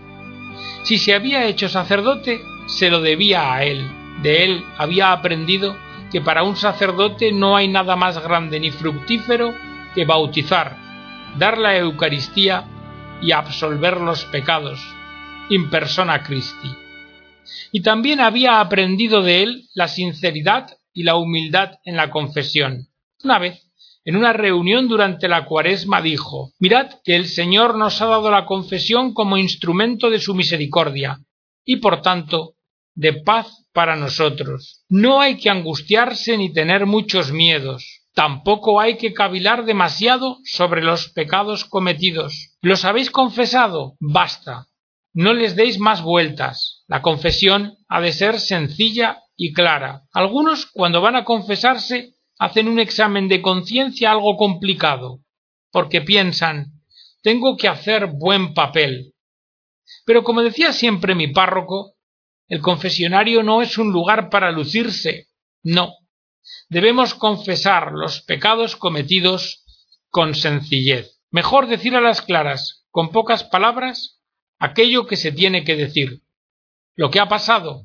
si 0.82 0.98
se 0.98 1.14
había 1.14 1.46
hecho 1.46 1.68
sacerdote, 1.68 2.40
se 2.66 2.90
lo 2.90 3.00
debía 3.00 3.52
a 3.52 3.64
él. 3.64 3.86
De 4.22 4.44
él 4.44 4.64
había 4.78 5.12
aprendido 5.12 5.76
que 6.10 6.20
para 6.20 6.42
un 6.42 6.56
sacerdote 6.56 7.32
no 7.32 7.56
hay 7.56 7.68
nada 7.68 7.96
más 7.96 8.22
grande 8.22 8.58
ni 8.60 8.70
fructífero 8.70 9.54
que 9.94 10.04
bautizar, 10.04 10.76
dar 11.38 11.58
la 11.58 11.76
Eucaristía 11.76 12.64
y 13.22 13.32
absolver 13.32 14.00
los 14.00 14.24
pecados, 14.24 14.80
in 15.50 15.70
persona 15.70 16.22
Christi. 16.22 16.68
Y 17.72 17.82
también 17.82 18.20
había 18.20 18.60
aprendido 18.60 19.22
de 19.22 19.42
él 19.42 19.68
la 19.74 19.88
sinceridad 19.88 20.76
y 20.92 21.04
la 21.04 21.16
humildad 21.16 21.78
en 21.84 21.96
la 21.96 22.10
confesión. 22.10 22.88
Una 23.22 23.38
vez 23.38 23.70
en 24.04 24.16
una 24.16 24.32
reunión 24.32 24.88
durante 24.88 25.28
la 25.28 25.44
cuaresma 25.44 26.00
dijo 26.00 26.52
Mirad 26.58 27.00
que 27.04 27.16
el 27.16 27.26
Señor 27.26 27.76
nos 27.76 28.00
ha 28.00 28.06
dado 28.06 28.30
la 28.30 28.46
confesión 28.46 29.12
como 29.12 29.36
instrumento 29.36 30.08
de 30.08 30.18
su 30.18 30.34
misericordia, 30.34 31.20
y 31.64 31.76
por 31.76 32.00
tanto 32.00 32.54
de 32.94 33.12
paz 33.12 33.59
para 33.72 33.96
nosotros. 33.96 34.84
No 34.88 35.20
hay 35.20 35.38
que 35.38 35.50
angustiarse 35.50 36.36
ni 36.36 36.52
tener 36.52 36.86
muchos 36.86 37.32
miedos. 37.32 38.02
Tampoco 38.14 38.80
hay 38.80 38.96
que 38.96 39.12
cavilar 39.12 39.64
demasiado 39.64 40.38
sobre 40.44 40.82
los 40.82 41.08
pecados 41.10 41.64
cometidos. 41.64 42.56
¿Los 42.60 42.84
habéis 42.84 43.10
confesado? 43.10 43.96
Basta. 44.00 44.66
No 45.12 45.32
les 45.32 45.56
deis 45.56 45.78
más 45.78 46.02
vueltas. 46.02 46.84
La 46.86 47.02
confesión 47.02 47.76
ha 47.88 48.00
de 48.00 48.12
ser 48.12 48.40
sencilla 48.40 49.22
y 49.36 49.52
clara. 49.52 50.02
Algunos, 50.12 50.66
cuando 50.66 51.00
van 51.00 51.16
a 51.16 51.24
confesarse, 51.24 52.14
hacen 52.38 52.68
un 52.68 52.78
examen 52.78 53.28
de 53.28 53.42
conciencia 53.42 54.10
algo 54.10 54.36
complicado, 54.36 55.20
porque 55.70 56.00
piensan 56.00 56.80
tengo 57.22 57.56
que 57.56 57.68
hacer 57.68 58.06
buen 58.06 58.54
papel. 58.54 59.14
Pero 60.06 60.22
como 60.24 60.42
decía 60.42 60.72
siempre 60.72 61.14
mi 61.14 61.28
párroco, 61.28 61.94
el 62.50 62.60
confesionario 62.60 63.44
no 63.44 63.62
es 63.62 63.78
un 63.78 63.92
lugar 63.92 64.28
para 64.28 64.50
lucirse, 64.50 65.28
no, 65.62 65.94
debemos 66.68 67.14
confesar 67.14 67.92
los 67.92 68.22
pecados 68.22 68.74
cometidos 68.74 69.64
con 70.10 70.34
sencillez. 70.34 71.20
Mejor 71.30 71.68
decir 71.68 71.94
a 71.94 72.00
las 72.00 72.22
claras, 72.22 72.84
con 72.90 73.10
pocas 73.10 73.44
palabras, 73.44 74.20
aquello 74.58 75.06
que 75.06 75.14
se 75.14 75.30
tiene 75.30 75.62
que 75.62 75.76
decir. 75.76 76.22
Lo 76.96 77.12
que 77.12 77.20
ha 77.20 77.28
pasado, 77.28 77.84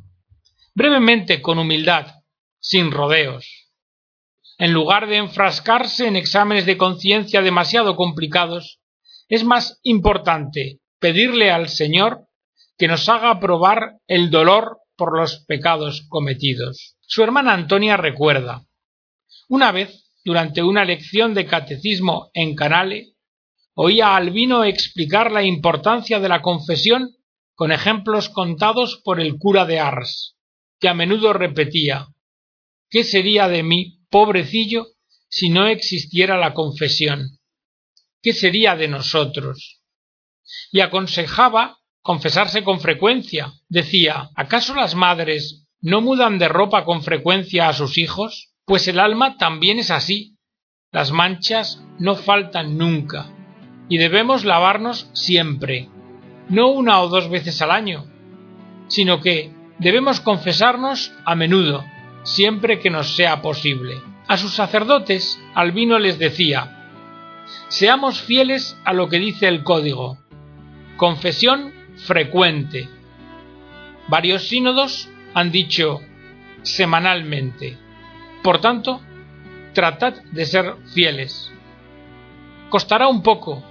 brevemente, 0.73 1.43
con 1.43 1.59
humildad, 1.59 2.23
sin 2.59 2.91
rodeos. 2.91 3.69
En 4.57 4.73
lugar 4.73 5.07
de 5.07 5.17
enfrascarse 5.17 6.07
en 6.07 6.15
exámenes 6.15 6.65
de 6.65 6.77
conciencia 6.77 7.43
demasiado 7.43 7.95
complicados, 7.95 8.79
es 9.29 9.43
más 9.43 9.79
importante 9.83 10.79
pedirle 10.99 11.51
al 11.51 11.69
Señor 11.69 12.27
que 12.77 12.87
nos 12.87 13.07
haga 13.09 13.39
probar 13.39 13.97
el 14.07 14.29
dolor 14.29 14.79
por 14.97 15.17
los 15.17 15.45
pecados 15.45 16.05
cometidos. 16.09 16.95
Su 17.01 17.23
hermana 17.23 17.53
Antonia 17.53 17.97
recuerda. 17.97 18.65
Una 19.47 19.71
vez, 19.71 20.11
durante 20.23 20.63
una 20.63 20.85
lección 20.85 21.33
de 21.33 21.45
catecismo 21.45 22.31
en 22.33 22.55
Canale, 22.55 23.13
oía 23.75 24.09
a 24.09 24.15
Albino 24.17 24.63
explicar 24.63 25.31
la 25.31 25.43
importancia 25.43 26.19
de 26.19 26.29
la 26.29 26.41
confesión 26.41 27.15
con 27.53 27.71
ejemplos 27.71 28.29
contados 28.29 29.01
por 29.03 29.21
el 29.21 29.37
cura 29.37 29.65
de 29.65 29.79
Ars, 29.79 30.35
que 30.79 30.89
a 30.89 30.93
menudo 30.93 31.33
repetía 31.33 32.07
¿Qué 32.89 33.03
sería 33.03 33.47
de 33.47 33.63
mí, 33.63 33.99
pobrecillo, 34.09 34.87
si 35.27 35.49
no 35.49 35.67
existiera 35.67 36.37
la 36.37 36.53
confesión? 36.53 37.39
¿Qué 38.21 38.33
sería 38.33 38.75
de 38.75 38.87
nosotros? 38.87 39.81
Y 40.71 40.81
aconsejaba 40.81 41.79
confesarse 42.05 42.63
con 42.63 42.79
frecuencia. 42.79 43.53
Decía 43.67 44.29
¿Acaso 44.35 44.75
las 44.75 44.93
madres 44.93 45.65
no 45.81 46.01
mudan 46.01 46.37
de 46.37 46.47
ropa 46.47 46.85
con 46.85 47.01
frecuencia 47.01 47.67
a 47.67 47.73
sus 47.73 47.97
hijos? 47.97 48.53
Pues 48.63 48.87
el 48.87 48.99
alma 48.99 49.37
también 49.37 49.79
es 49.79 49.89
así. 49.89 50.37
Las 50.91 51.11
manchas 51.11 51.83
no 51.97 52.15
faltan 52.15 52.77
nunca. 52.77 53.25
Y 53.89 53.97
debemos 53.97 54.45
lavarnos 54.45 55.09
siempre, 55.13 55.89
no 56.47 56.69
una 56.69 57.01
o 57.01 57.09
dos 57.09 57.27
veces 57.27 57.59
al 57.63 57.71
año, 57.71 58.05
sino 58.87 59.19
que 59.19 59.51
debemos 59.79 60.19
confesarnos 60.19 61.11
a 61.25 61.33
menudo, 61.33 61.83
siempre 62.21 62.79
que 62.79 62.91
nos 62.91 63.15
sea 63.15 63.41
posible. 63.41 63.95
A 64.27 64.37
sus 64.37 64.53
sacerdotes, 64.53 65.39
Albino 65.55 65.97
les 65.97 66.19
decía, 66.19 66.87
Seamos 67.67 68.21
fieles 68.21 68.77
a 68.85 68.93
lo 68.93 69.09
que 69.09 69.17
dice 69.17 69.47
el 69.47 69.63
código. 69.63 70.19
Confesión 70.97 71.73
frecuente. 71.97 72.87
Varios 74.07 74.47
sínodos 74.47 75.09
han 75.33 75.51
dicho 75.51 76.01
semanalmente. 76.61 77.77
Por 78.43 78.59
tanto, 78.61 79.01
tratad 79.73 80.13
de 80.31 80.45
ser 80.45 80.75
fieles. 80.93 81.51
Costará 82.69 83.07
un 83.07 83.21
poco, 83.21 83.63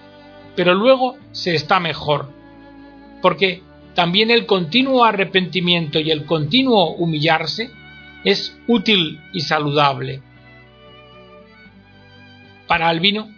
pero 0.56 0.74
luego 0.74 1.16
se 1.32 1.54
está 1.54 1.80
mejor, 1.80 2.30
porque 3.22 3.62
también 3.94 4.30
el 4.30 4.46
continuo 4.46 5.04
arrepentimiento 5.04 6.00
y 6.00 6.10
el 6.10 6.26
continuo 6.26 6.94
humillarse 6.96 7.70
es 8.24 8.56
útil 8.66 9.20
y 9.32 9.40
saludable. 9.40 10.22
Para 12.66 12.88
Albino, 12.88 13.28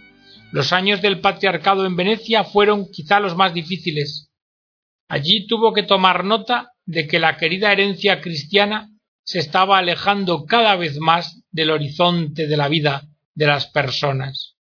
los 0.52 0.72
años 0.72 1.02
del 1.02 1.20
patriarcado 1.20 1.84
en 1.84 1.96
Venecia 1.96 2.44
fueron 2.44 2.90
quizá 2.90 3.20
los 3.20 3.36
más 3.36 3.52
difíciles. 3.52 4.25
Allí 5.08 5.46
tuvo 5.46 5.72
que 5.72 5.82
tomar 5.82 6.24
nota 6.24 6.72
de 6.84 7.06
que 7.06 7.18
la 7.18 7.36
querida 7.36 7.72
herencia 7.72 8.20
cristiana 8.20 8.90
se 9.24 9.38
estaba 9.38 9.78
alejando 9.78 10.46
cada 10.46 10.76
vez 10.76 10.98
más 10.98 11.42
del 11.50 11.70
horizonte 11.70 12.46
de 12.46 12.56
la 12.56 12.68
vida 12.68 13.08
de 13.34 13.46
las 13.46 13.66
personas. 13.66 14.56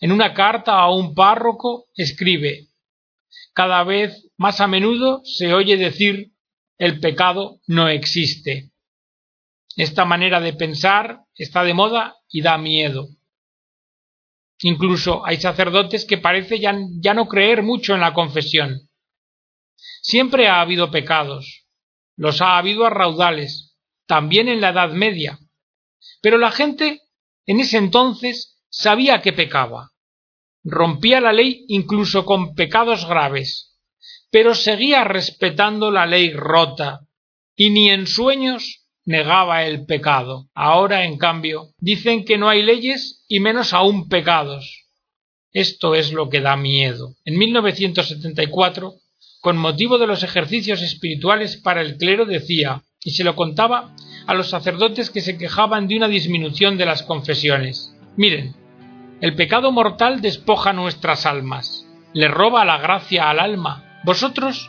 En 0.00 0.12
una 0.12 0.34
carta 0.34 0.78
a 0.78 0.90
un 0.90 1.14
párroco 1.14 1.86
escribe 1.94 2.68
Cada 3.52 3.82
vez 3.84 4.28
más 4.36 4.60
a 4.60 4.66
menudo 4.66 5.22
se 5.24 5.54
oye 5.54 5.76
decir 5.76 6.32
el 6.78 7.00
pecado 7.00 7.60
no 7.66 7.88
existe. 7.88 8.70
Esta 9.76 10.04
manera 10.04 10.40
de 10.40 10.52
pensar 10.52 11.20
está 11.34 11.64
de 11.64 11.74
moda 11.74 12.16
y 12.28 12.42
da 12.42 12.58
miedo. 12.58 13.08
Incluso 14.60 15.26
hay 15.26 15.38
sacerdotes 15.38 16.04
que 16.04 16.18
parece 16.18 16.58
ya, 16.58 16.74
ya, 17.00 17.12
no 17.12 17.26
creer 17.26 17.62
mucho 17.62 17.94
en 17.94 18.00
la 18.00 18.14
confesión. 18.14 18.85
Siempre 20.06 20.46
ha 20.46 20.60
habido 20.60 20.92
pecados, 20.92 21.66
los 22.16 22.40
ha 22.40 22.58
habido 22.58 22.86
a 22.86 22.90
raudales, 22.90 23.76
también 24.06 24.46
en 24.46 24.60
la 24.60 24.68
Edad 24.68 24.90
Media. 24.90 25.40
Pero 26.22 26.38
la 26.38 26.52
gente 26.52 27.00
en 27.44 27.58
ese 27.58 27.78
entonces 27.78 28.62
sabía 28.70 29.20
que 29.20 29.32
pecaba. 29.32 29.90
Rompía 30.62 31.20
la 31.20 31.32
ley 31.32 31.64
incluso 31.66 32.24
con 32.24 32.54
pecados 32.54 33.04
graves, 33.04 33.76
pero 34.30 34.54
seguía 34.54 35.02
respetando 35.02 35.90
la 35.90 36.06
ley 36.06 36.32
rota, 36.32 37.00
y 37.56 37.70
ni 37.70 37.90
en 37.90 38.06
sueños 38.06 38.84
negaba 39.06 39.64
el 39.64 39.86
pecado. 39.86 40.48
Ahora, 40.54 41.04
en 41.04 41.18
cambio, 41.18 41.74
dicen 41.78 42.24
que 42.24 42.38
no 42.38 42.48
hay 42.48 42.62
leyes 42.62 43.24
y 43.26 43.40
menos 43.40 43.72
aún 43.72 44.08
pecados. 44.08 44.86
Esto 45.50 45.96
es 45.96 46.12
lo 46.12 46.28
que 46.28 46.40
da 46.40 46.56
miedo. 46.56 47.16
En 47.24 47.38
1974, 47.38 49.00
con 49.46 49.58
motivo 49.58 49.98
de 49.98 50.08
los 50.08 50.24
ejercicios 50.24 50.82
espirituales 50.82 51.56
para 51.56 51.80
el 51.80 51.98
clero, 51.98 52.24
decía, 52.24 52.82
y 53.04 53.12
se 53.12 53.22
lo 53.22 53.36
contaba 53.36 53.94
a 54.26 54.34
los 54.34 54.50
sacerdotes 54.50 55.08
que 55.08 55.20
se 55.20 55.38
quejaban 55.38 55.86
de 55.86 55.96
una 55.96 56.08
disminución 56.08 56.76
de 56.76 56.84
las 56.84 57.04
confesiones. 57.04 57.94
Miren, 58.16 58.56
el 59.20 59.36
pecado 59.36 59.70
mortal 59.70 60.20
despoja 60.20 60.72
nuestras 60.72 61.26
almas, 61.26 61.86
le 62.12 62.26
roba 62.26 62.64
la 62.64 62.78
gracia 62.78 63.30
al 63.30 63.38
alma. 63.38 64.00
Vosotros 64.02 64.68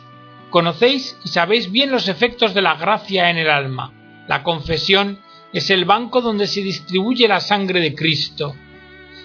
conocéis 0.50 1.18
y 1.24 1.28
sabéis 1.30 1.72
bien 1.72 1.90
los 1.90 2.06
efectos 2.06 2.54
de 2.54 2.62
la 2.62 2.76
gracia 2.76 3.30
en 3.30 3.38
el 3.38 3.50
alma. 3.50 3.92
La 4.28 4.44
confesión 4.44 5.18
es 5.52 5.70
el 5.70 5.86
banco 5.86 6.20
donde 6.20 6.46
se 6.46 6.62
distribuye 6.62 7.26
la 7.26 7.40
sangre 7.40 7.80
de 7.80 7.96
Cristo. 7.96 8.54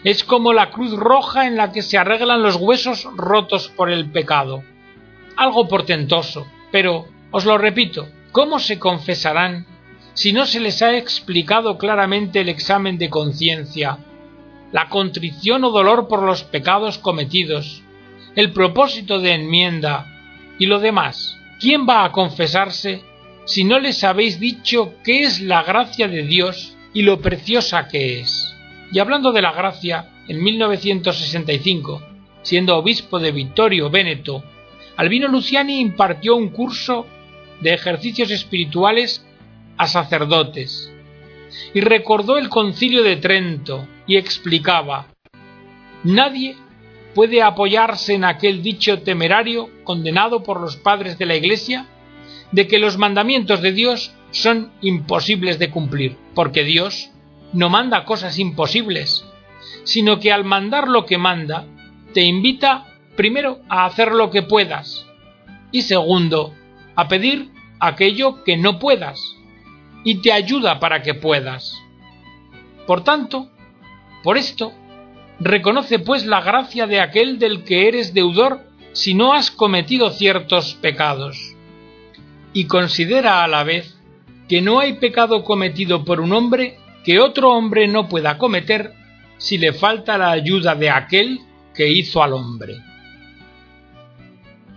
Es 0.03 0.23
como 0.23 0.51
la 0.51 0.71
cruz 0.71 0.93
roja 0.93 1.45
en 1.45 1.57
la 1.57 1.71
que 1.71 1.83
se 1.83 1.99
arreglan 1.99 2.41
los 2.41 2.55
huesos 2.55 3.07
rotos 3.15 3.69
por 3.69 3.91
el 3.91 4.09
pecado 4.09 4.63
algo 5.37 5.67
portentoso, 5.67 6.47
pero, 6.71 7.07
os 7.31 7.45
lo 7.45 7.57
repito, 7.57 8.07
¿cómo 8.31 8.59
se 8.59 8.79
confesarán 8.79 9.65
si 10.13 10.33
no 10.33 10.45
se 10.45 10.59
les 10.59 10.81
ha 10.81 10.95
explicado 10.95 11.77
claramente 11.77 12.41
el 12.41 12.49
examen 12.49 12.97
de 12.97 13.09
conciencia, 13.09 13.97
la 14.71 14.89
contrición 14.89 15.63
o 15.63 15.71
dolor 15.71 16.07
por 16.07 16.21
los 16.21 16.43
pecados 16.43 16.97
cometidos, 16.97 17.81
el 18.35 18.51
propósito 18.51 19.19
de 19.19 19.33
enmienda 19.33 20.07
y 20.59 20.65
lo 20.65 20.79
demás? 20.79 21.37
¿Quién 21.59 21.87
va 21.87 22.03
a 22.03 22.11
confesarse 22.11 23.01
si 23.45 23.63
no 23.63 23.79
les 23.79 24.03
habéis 24.03 24.39
dicho 24.39 24.95
qué 25.03 25.21
es 25.21 25.41
la 25.41 25.63
gracia 25.63 26.07
de 26.07 26.23
Dios 26.23 26.75
y 26.93 27.03
lo 27.03 27.21
preciosa 27.21 27.87
que 27.87 28.19
es? 28.19 28.55
Y 28.91 28.99
hablando 28.99 29.31
de 29.31 29.41
la 29.41 29.53
gracia, 29.53 30.09
en 30.27 30.43
1965, 30.43 32.01
siendo 32.43 32.77
obispo 32.77 33.19
de 33.19 33.31
Vittorio 33.31 33.89
Veneto, 33.89 34.43
Albino 34.95 35.27
Luciani 35.27 35.79
impartió 35.79 36.35
un 36.35 36.49
curso 36.49 37.07
de 37.61 37.73
ejercicios 37.73 38.31
espirituales 38.31 39.25
a 39.77 39.87
sacerdotes 39.87 40.91
y 41.73 41.81
recordó 41.81 42.37
el 42.37 42.49
concilio 42.49 43.03
de 43.03 43.17
Trento 43.17 43.87
y 44.05 44.17
explicaba 44.17 45.07
Nadie 46.03 46.57
puede 47.15 47.41
apoyarse 47.41 48.13
en 48.13 48.25
aquel 48.25 48.61
dicho 48.61 49.01
temerario 49.01 49.69
condenado 49.83 50.43
por 50.43 50.59
los 50.59 50.75
padres 50.75 51.17
de 51.17 51.25
la 51.25 51.35
Iglesia 51.35 51.87
de 52.51 52.67
que 52.67 52.77
los 52.79 52.97
mandamientos 52.97 53.61
de 53.61 53.71
Dios 53.71 54.13
son 54.31 54.71
imposibles 54.81 55.59
de 55.59 55.69
cumplir, 55.69 56.17
porque 56.35 56.63
Dios 56.63 57.11
no 57.53 57.69
manda 57.69 58.03
cosas 58.03 58.37
imposibles, 58.37 59.25
sino 59.83 60.19
que 60.19 60.31
al 60.31 60.43
mandar 60.43 60.87
lo 60.87 61.05
que 61.05 61.17
manda, 61.17 61.65
te 62.13 62.21
invita 62.21 62.85
primero, 63.15 63.59
a 63.69 63.85
hacer 63.85 64.11
lo 64.11 64.29
que 64.29 64.41
puedas 64.41 65.05
y 65.71 65.81
segundo, 65.81 66.53
a 66.95 67.07
pedir 67.07 67.49
aquello 67.79 68.43
que 68.43 68.57
no 68.57 68.79
puedas 68.79 69.35
y 70.03 70.21
te 70.21 70.31
ayuda 70.31 70.79
para 70.79 71.01
que 71.01 71.13
puedas. 71.13 71.77
Por 72.87 73.03
tanto, 73.03 73.49
por 74.23 74.37
esto, 74.37 74.73
reconoce 75.39 75.99
pues 75.99 76.25
la 76.25 76.41
gracia 76.41 76.87
de 76.87 76.99
aquel 76.99 77.39
del 77.39 77.63
que 77.63 77.87
eres 77.87 78.13
deudor 78.13 78.61
si 78.93 79.13
no 79.13 79.33
has 79.33 79.49
cometido 79.51 80.11
ciertos 80.11 80.75
pecados. 80.75 81.55
Y 82.53 82.65
considera 82.65 83.43
a 83.43 83.47
la 83.47 83.63
vez 83.63 83.97
que 84.47 84.61
no 84.61 84.79
hay 84.79 84.93
pecado 84.93 85.43
cometido 85.43 86.05
por 86.05 86.21
un 86.21 86.33
hombre 86.33 86.77
que 87.03 87.19
otro 87.19 87.51
hombre 87.51 87.87
no 87.87 88.07
pueda 88.07 88.37
cometer 88.37 88.93
si 89.37 89.57
le 89.57 89.73
falta 89.73 90.17
la 90.17 90.31
ayuda 90.31 90.75
de 90.75 90.89
aquel 90.89 91.39
que 91.73 91.89
hizo 91.89 92.21
al 92.21 92.33
hombre 92.33 92.77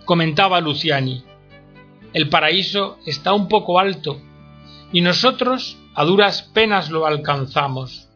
comentaba 0.07 0.61
Luciani. 0.63 1.23
El 2.15 2.31
paraíso 2.31 2.99
está 3.05 3.35
un 3.35 3.49
poco 3.49 3.79
alto 3.79 4.23
y 4.93 5.03
nosotros 5.03 5.77
a 5.95 6.05
duras 6.05 6.43
penas 6.55 6.89
lo 6.91 7.07
alcanzamos. 7.07 8.09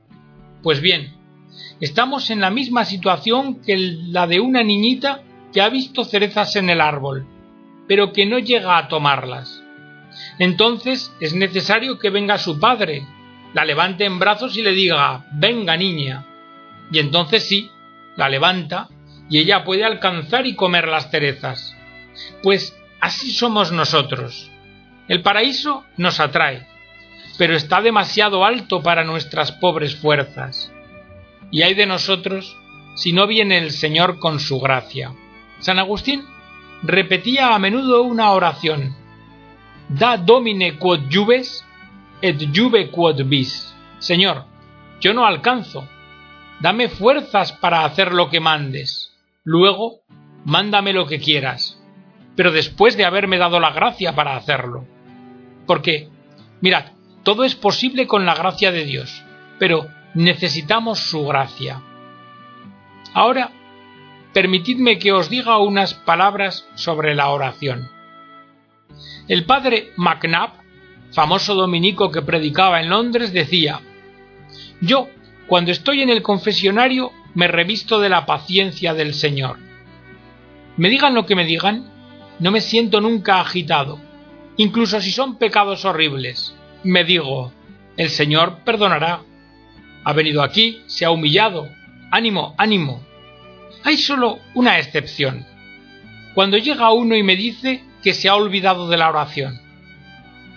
Pues 0.62 0.80
bien, 0.80 1.12
estamos 1.80 2.30
en 2.30 2.40
la 2.40 2.50
misma 2.50 2.86
situación 2.86 3.60
que 3.60 3.76
la 3.76 4.26
de 4.26 4.40
una 4.40 4.62
niñita 4.62 5.22
que 5.52 5.60
ha 5.60 5.68
visto 5.68 6.04
cerezas 6.04 6.56
en 6.56 6.70
el 6.70 6.80
árbol, 6.80 7.26
pero 7.88 8.12
que 8.12 8.24
no 8.24 8.38
llega 8.38 8.78
a 8.78 8.88
tomarlas. 8.88 9.62
Entonces 10.38 11.12
es 11.20 11.34
necesario 11.34 11.98
que 11.98 12.10
venga 12.10 12.38
su 12.38 12.58
padre, 12.58 13.04
la 13.52 13.64
levante 13.64 14.04
en 14.04 14.18
brazos 14.18 14.56
y 14.56 14.62
le 14.62 14.72
diga 14.72 15.26
Venga 15.32 15.76
niña. 15.76 16.24
Y 16.92 17.00
entonces 17.00 17.46
sí, 17.46 17.70
la 18.16 18.28
levanta 18.28 18.88
y 19.28 19.38
ella 19.38 19.64
puede 19.64 19.84
alcanzar 19.84 20.46
y 20.46 20.54
comer 20.54 20.88
las 20.88 21.10
cerezas. 21.10 21.69
Pues 22.42 22.76
así 23.00 23.32
somos 23.32 23.72
nosotros. 23.72 24.50
El 25.08 25.22
paraíso 25.22 25.84
nos 25.96 26.20
atrae, 26.20 26.66
pero 27.38 27.56
está 27.56 27.80
demasiado 27.80 28.44
alto 28.44 28.82
para 28.82 29.04
nuestras 29.04 29.52
pobres 29.52 29.96
fuerzas. 29.96 30.72
Y 31.50 31.62
hay 31.62 31.74
de 31.74 31.86
nosotros 31.86 32.56
si 32.94 33.12
no 33.12 33.26
viene 33.26 33.58
el 33.58 33.70
Señor 33.70 34.18
con 34.18 34.40
su 34.40 34.60
gracia. 34.60 35.12
San 35.58 35.78
Agustín 35.78 36.24
repetía 36.82 37.54
a 37.54 37.58
menudo 37.58 38.02
una 38.02 38.32
oración. 38.32 38.94
Da 39.88 40.16
domine 40.16 40.78
quod 40.78 41.10
juves 41.10 41.64
et 42.22 42.48
juve 42.54 42.90
quod 42.90 43.24
vis. 43.24 43.74
Señor, 43.98 44.44
yo 45.00 45.12
no 45.14 45.26
alcanzo. 45.26 45.88
Dame 46.60 46.88
fuerzas 46.88 47.52
para 47.52 47.84
hacer 47.84 48.12
lo 48.12 48.28
que 48.28 48.38
mandes. 48.38 49.12
Luego, 49.42 50.02
mándame 50.44 50.92
lo 50.92 51.06
que 51.06 51.18
quieras. 51.18 51.79
Pero 52.36 52.52
después 52.52 52.96
de 52.96 53.04
haberme 53.04 53.38
dado 53.38 53.60
la 53.60 53.70
gracia 53.70 54.14
para 54.14 54.36
hacerlo. 54.36 54.86
Porque, 55.66 56.08
mirad, 56.60 56.86
todo 57.22 57.44
es 57.44 57.54
posible 57.54 58.06
con 58.06 58.24
la 58.24 58.34
gracia 58.34 58.72
de 58.72 58.84
Dios, 58.84 59.22
pero 59.58 59.86
necesitamos 60.14 60.98
su 60.98 61.24
gracia. 61.26 61.82
Ahora, 63.12 63.50
permitidme 64.32 64.98
que 64.98 65.12
os 65.12 65.28
diga 65.28 65.58
unas 65.58 65.94
palabras 65.94 66.66
sobre 66.74 67.14
la 67.14 67.28
oración. 67.28 67.90
El 69.28 69.44
padre 69.44 69.92
MacNab, 69.96 70.50
famoso 71.12 71.54
dominico 71.54 72.10
que 72.10 72.22
predicaba 72.22 72.80
en 72.80 72.88
Londres, 72.90 73.32
decía 73.32 73.80
Yo, 74.80 75.08
cuando 75.46 75.72
estoy 75.72 76.02
en 76.02 76.10
el 76.10 76.22
confesionario, 76.22 77.12
me 77.34 77.48
revisto 77.48 78.00
de 78.00 78.08
la 78.08 78.26
paciencia 78.26 78.94
del 78.94 79.14
Señor. 79.14 79.58
Me 80.76 80.88
digan 80.88 81.14
lo 81.14 81.26
que 81.26 81.36
me 81.36 81.44
digan, 81.44 81.90
no 82.40 82.50
me 82.50 82.60
siento 82.60 83.00
nunca 83.00 83.40
agitado, 83.40 84.00
incluso 84.56 85.00
si 85.00 85.12
son 85.12 85.36
pecados 85.36 85.84
horribles. 85.84 86.54
Me 86.82 87.04
digo, 87.04 87.52
el 87.96 88.10
Señor 88.10 88.60
perdonará. 88.64 89.22
Ha 90.04 90.12
venido 90.14 90.42
aquí, 90.42 90.82
se 90.86 91.04
ha 91.04 91.10
humillado. 91.10 91.68
Ánimo, 92.10 92.54
ánimo. 92.56 93.04
Hay 93.84 93.98
solo 93.98 94.38
una 94.54 94.78
excepción. 94.78 95.46
Cuando 96.34 96.56
llega 96.56 96.92
uno 96.92 97.14
y 97.14 97.22
me 97.22 97.36
dice 97.36 97.84
que 98.02 98.14
se 98.14 98.28
ha 98.28 98.34
olvidado 98.34 98.88
de 98.88 98.96
la 98.96 99.10
oración. 99.10 99.60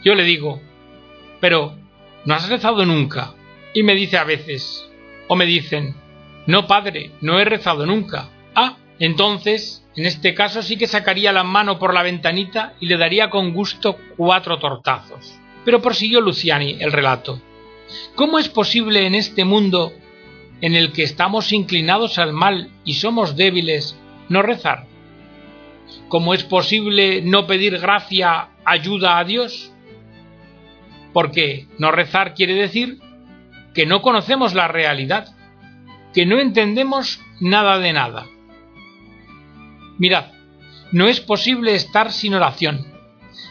Yo 0.04 0.16
le 0.16 0.24
digo, 0.24 0.62
pero 1.42 1.78
no 2.26 2.34
has 2.34 2.48
rezado 2.48 2.86
nunca. 2.86 3.34
Y 3.74 3.84
me 3.84 3.96
dice 3.96 4.18
a 4.18 4.24
veces, 4.24 4.90
o 5.28 5.36
me 5.36 5.46
dicen, 5.46 5.96
no, 6.48 6.68
padre, 6.68 7.12
no 7.22 7.40
he 7.40 7.46
rezado 7.46 7.86
nunca. 7.86 8.30
Ah, 8.56 8.78
entonces, 9.00 9.83
en 9.96 10.06
este 10.06 10.34
caso 10.34 10.64
sí 10.64 10.78
que 10.78 10.88
sacaría 10.88 11.32
la 11.32 11.44
mano 11.44 11.78
por 11.78 11.94
la 11.94 12.04
ventanita 12.04 12.74
y 12.80 12.88
le 12.88 12.98
daría 12.98 13.30
con 13.30 13.54
gusto 13.54 13.98
cuatro 14.18 14.58
tortazos. 14.58 15.40
Pero 15.66 15.82
prosiguió 15.82 16.20
Luciani 16.20 16.78
el 16.80 16.92
relato. 16.92 17.40
¿Cómo 18.16 18.40
es 18.40 18.50
posible 18.50 19.06
en 19.06 19.14
este 19.14 19.46
mundo 19.46 19.94
en 20.62 20.76
el 20.76 20.94
que 20.94 21.04
estamos 21.04 21.52
inclinados 21.54 22.18
al 22.18 22.34
mal 22.34 22.72
y 22.84 22.96
somos 22.96 23.36
débiles 23.36 23.96
no 24.30 24.42
rezar? 24.42 24.88
¿Cómo 26.08 26.34
es 26.34 26.44
posible 26.44 27.22
no 27.22 27.46
pedir 27.46 27.78
gracia, 27.78 28.50
ayuda 28.66 29.20
a 29.20 29.24
Dios? 29.24 29.72
Porque 31.14 31.68
no 31.78 31.92
rezar 31.92 32.34
quiere 32.34 32.56
decir 32.56 32.98
que 33.76 33.86
no 33.86 34.02
conocemos 34.02 34.56
la 34.56 34.68
realidad, 34.68 35.36
que 36.14 36.26
no 36.26 36.40
entendemos 36.40 37.20
nada 37.40 37.78
de 37.78 37.94
nada. 37.94 38.26
Mirad, 39.98 40.32
no 40.92 41.08
es 41.08 41.20
posible 41.20 41.76
estar 41.76 42.12
sin 42.12 42.34
oración, 42.34 42.86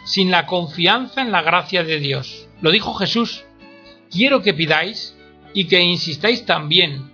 sin 0.05 0.31
la 0.31 0.46
confianza 0.46 1.22
en 1.22 1.33
la 1.33 1.42
gracia 1.42 1.85
de 1.85 1.98
Dios. 1.98 2.48
Lo 2.61 2.70
dijo 2.70 2.94
Jesús. 2.94 3.44
Quiero 4.11 4.42
que 4.42 4.55
pidáis 4.55 5.16
y 5.55 5.66
que 5.66 5.81
insistáis 5.81 6.44
también. 6.46 7.11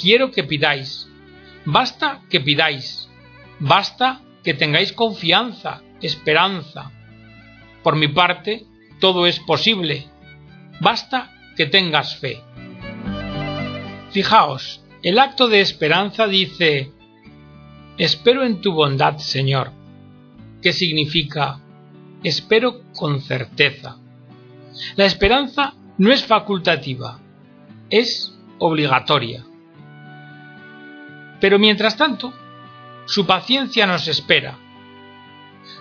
Quiero 0.00 0.30
que 0.30 0.44
pidáis. 0.44 1.08
Basta 1.64 2.22
que 2.30 2.40
pidáis. 2.40 3.08
Basta 3.58 4.22
que 4.44 4.54
tengáis 4.54 4.92
confianza, 4.92 5.82
esperanza. 6.00 6.92
Por 7.82 7.96
mi 7.96 8.08
parte, 8.08 8.66
todo 9.00 9.26
es 9.26 9.40
posible. 9.40 10.06
Basta 10.80 11.32
que 11.56 11.66
tengas 11.66 12.16
fe. 12.16 12.40
Fijaos, 14.12 14.82
el 15.02 15.18
acto 15.18 15.48
de 15.48 15.60
esperanza 15.60 16.26
dice, 16.26 16.92
espero 17.98 18.44
en 18.44 18.60
tu 18.60 18.72
bondad, 18.72 19.18
Señor, 19.18 19.72
¿Qué 20.62 20.72
significa, 20.72 21.60
espero 22.24 22.80
con 22.96 23.20
certeza. 23.20 23.96
La 24.96 25.04
esperanza 25.04 25.74
no 25.98 26.12
es 26.12 26.24
facultativa, 26.24 27.20
es 27.90 28.34
obligatoria. 28.58 29.44
Pero 31.40 31.60
mientras 31.60 31.96
tanto, 31.96 32.32
su 33.06 33.24
paciencia 33.24 33.86
nos 33.86 34.08
espera, 34.08 34.58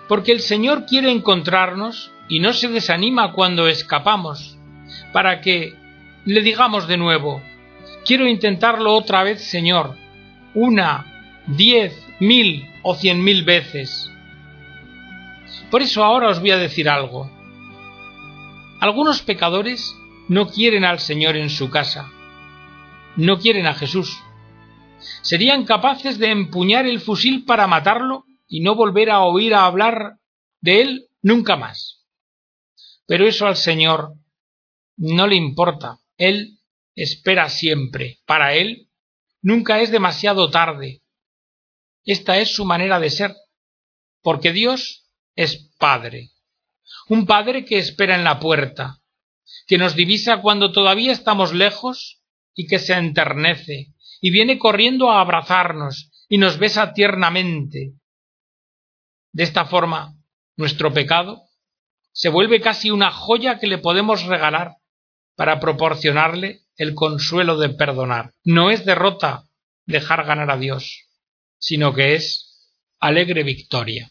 porque 0.08 0.32
el 0.32 0.42
Señor 0.42 0.86
quiere 0.86 1.12
encontrarnos 1.12 2.12
y 2.30 2.40
no 2.40 2.54
se 2.54 2.68
desanima 2.68 3.32
cuando 3.32 3.68
escapamos, 3.68 4.60
para 5.12 5.42
que 5.42 5.74
le 6.26 6.42
digamos 6.42 6.88
de 6.88 6.98
nuevo, 6.98 7.42
Quiero 8.08 8.26
intentarlo 8.26 8.94
otra 8.94 9.22
vez, 9.24 9.44
Señor, 9.44 9.98
una, 10.54 11.06
diez, 11.46 12.07
mil 12.20 12.68
o 12.84 12.96
cien 12.96 13.24
mil 13.24 13.44
veces. 13.44 14.12
Por 15.70 15.82
eso 15.82 16.04
ahora 16.04 16.30
os 16.30 16.40
voy 16.40 16.52
a 16.52 16.58
decir 16.58 16.90
algo. 16.90 17.30
Algunos 18.80 19.22
pecadores 19.22 19.96
no 20.28 20.48
quieren 20.48 20.86
al 20.86 21.00
Señor 21.00 21.36
en 21.36 21.50
su 21.50 21.70
casa, 21.70 22.12
no 23.16 23.40
quieren 23.40 23.66
a 23.66 23.74
Jesús. 23.74 24.20
Serían 25.22 25.66
capaces 25.66 26.18
de 26.20 26.32
empuñar 26.32 26.86
el 26.86 27.00
fusil 27.00 27.46
para 27.46 27.68
matarlo 27.68 28.26
y 28.48 28.62
no 28.62 28.76
volver 28.76 29.10
a 29.10 29.22
oír 29.22 29.54
a 29.54 29.66
hablar 29.66 30.18
de 30.62 30.82
él 30.82 31.08
nunca 31.22 31.56
más. 31.56 32.06
Pero 33.06 33.28
eso 33.28 33.48
al 33.48 33.56
Señor 33.56 34.14
no 34.98 35.28
le 35.28 35.36
importa. 35.36 36.00
Él 36.18 36.60
espera 36.96 37.50
siempre. 37.50 38.20
Para 38.26 38.54
él 38.54 38.90
nunca 39.42 39.82
es 39.82 39.92
demasiado 39.92 40.50
tarde. 40.50 41.02
Esta 42.08 42.38
es 42.38 42.56
su 42.56 42.64
manera 42.64 43.02
de 43.02 43.10
ser, 43.10 43.36
porque 44.24 44.54
Dios 44.54 45.12
es 45.36 45.70
Padre. 45.78 46.30
Un 47.10 47.26
Padre 47.26 47.66
que 47.66 47.78
espera 47.78 48.16
en 48.16 48.24
la 48.24 48.40
puerta, 48.40 49.02
que 49.68 49.78
nos 49.78 49.94
divisa 49.94 50.42
cuando 50.42 50.72
todavía 50.72 51.12
estamos 51.12 51.54
lejos 51.54 52.22
y 52.56 52.66
que 52.68 52.80
se 52.80 52.94
enternece 52.94 53.94
y 54.22 54.32
viene 54.32 54.58
corriendo 54.58 55.12
a 55.12 55.20
abrazarnos 55.20 56.10
y 56.30 56.38
nos 56.38 56.58
besa 56.58 56.94
tiernamente. 56.94 57.96
De 59.34 59.44
esta 59.44 59.66
forma, 59.66 60.16
nuestro 60.56 60.94
pecado 60.94 61.44
se 62.14 62.30
vuelve 62.30 62.62
casi 62.62 62.90
una 62.90 63.12
joya 63.12 63.60
que 63.60 63.68
le 63.68 63.80
podemos 63.80 64.24
regalar 64.24 64.78
para 65.36 65.60
proporcionarle 65.60 66.62
el 66.78 66.96
consuelo 66.96 67.58
de 67.58 67.68
perdonar. 67.68 68.32
No 68.46 68.72
es 68.72 68.86
derrota 68.86 69.44
dejar 69.86 70.26
ganar 70.26 70.50
a 70.50 70.58
Dios, 70.58 71.07
sino 71.60 71.94
que 71.94 72.16
es 72.16 72.72
alegre 73.00 73.44
victoria. 73.44 74.10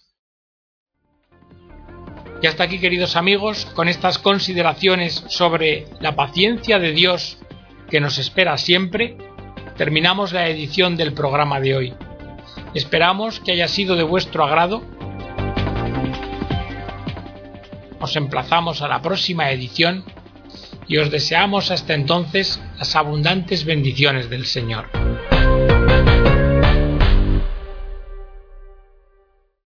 Y 2.43 2.47
hasta 2.47 2.65
aquí, 2.65 2.79
queridos 2.79 3.17
amigos, 3.17 3.65
con 3.75 3.89
estas 3.89 4.19
consideraciones 4.19 5.25
sobre 5.29 5.87
la 6.01 6.15
paciencia 6.15 6.79
de 6.79 6.93
Dios 6.93 7.39
que 7.91 8.01
nos 8.01 8.19
espera 8.19 8.59
siempre, 8.59 9.17
terminamos 9.77 10.33
la 10.33 10.49
edición 10.49 10.97
del 10.97 11.15
programa 11.15 11.61
de 11.61 11.75
hoy. 11.75 11.95
Esperamos 12.75 13.41
que 13.41 13.53
haya 13.53 13.69
sido 13.69 13.97
de 13.97 14.03
vuestro 14.03 14.45
agrado. 14.45 14.83
Os 18.01 18.17
emplazamos 18.17 18.83
a 18.83 18.89
la 18.89 19.01
próxima 19.01 19.51
edición 19.51 20.05
y 20.87 20.99
os 20.99 21.11
deseamos 21.11 21.71
hasta 21.71 21.95
entonces 21.95 22.61
las 22.79 22.95
abundantes 22.97 23.65
bendiciones 23.65 24.29
del 24.29 24.45
Señor. 24.45 24.91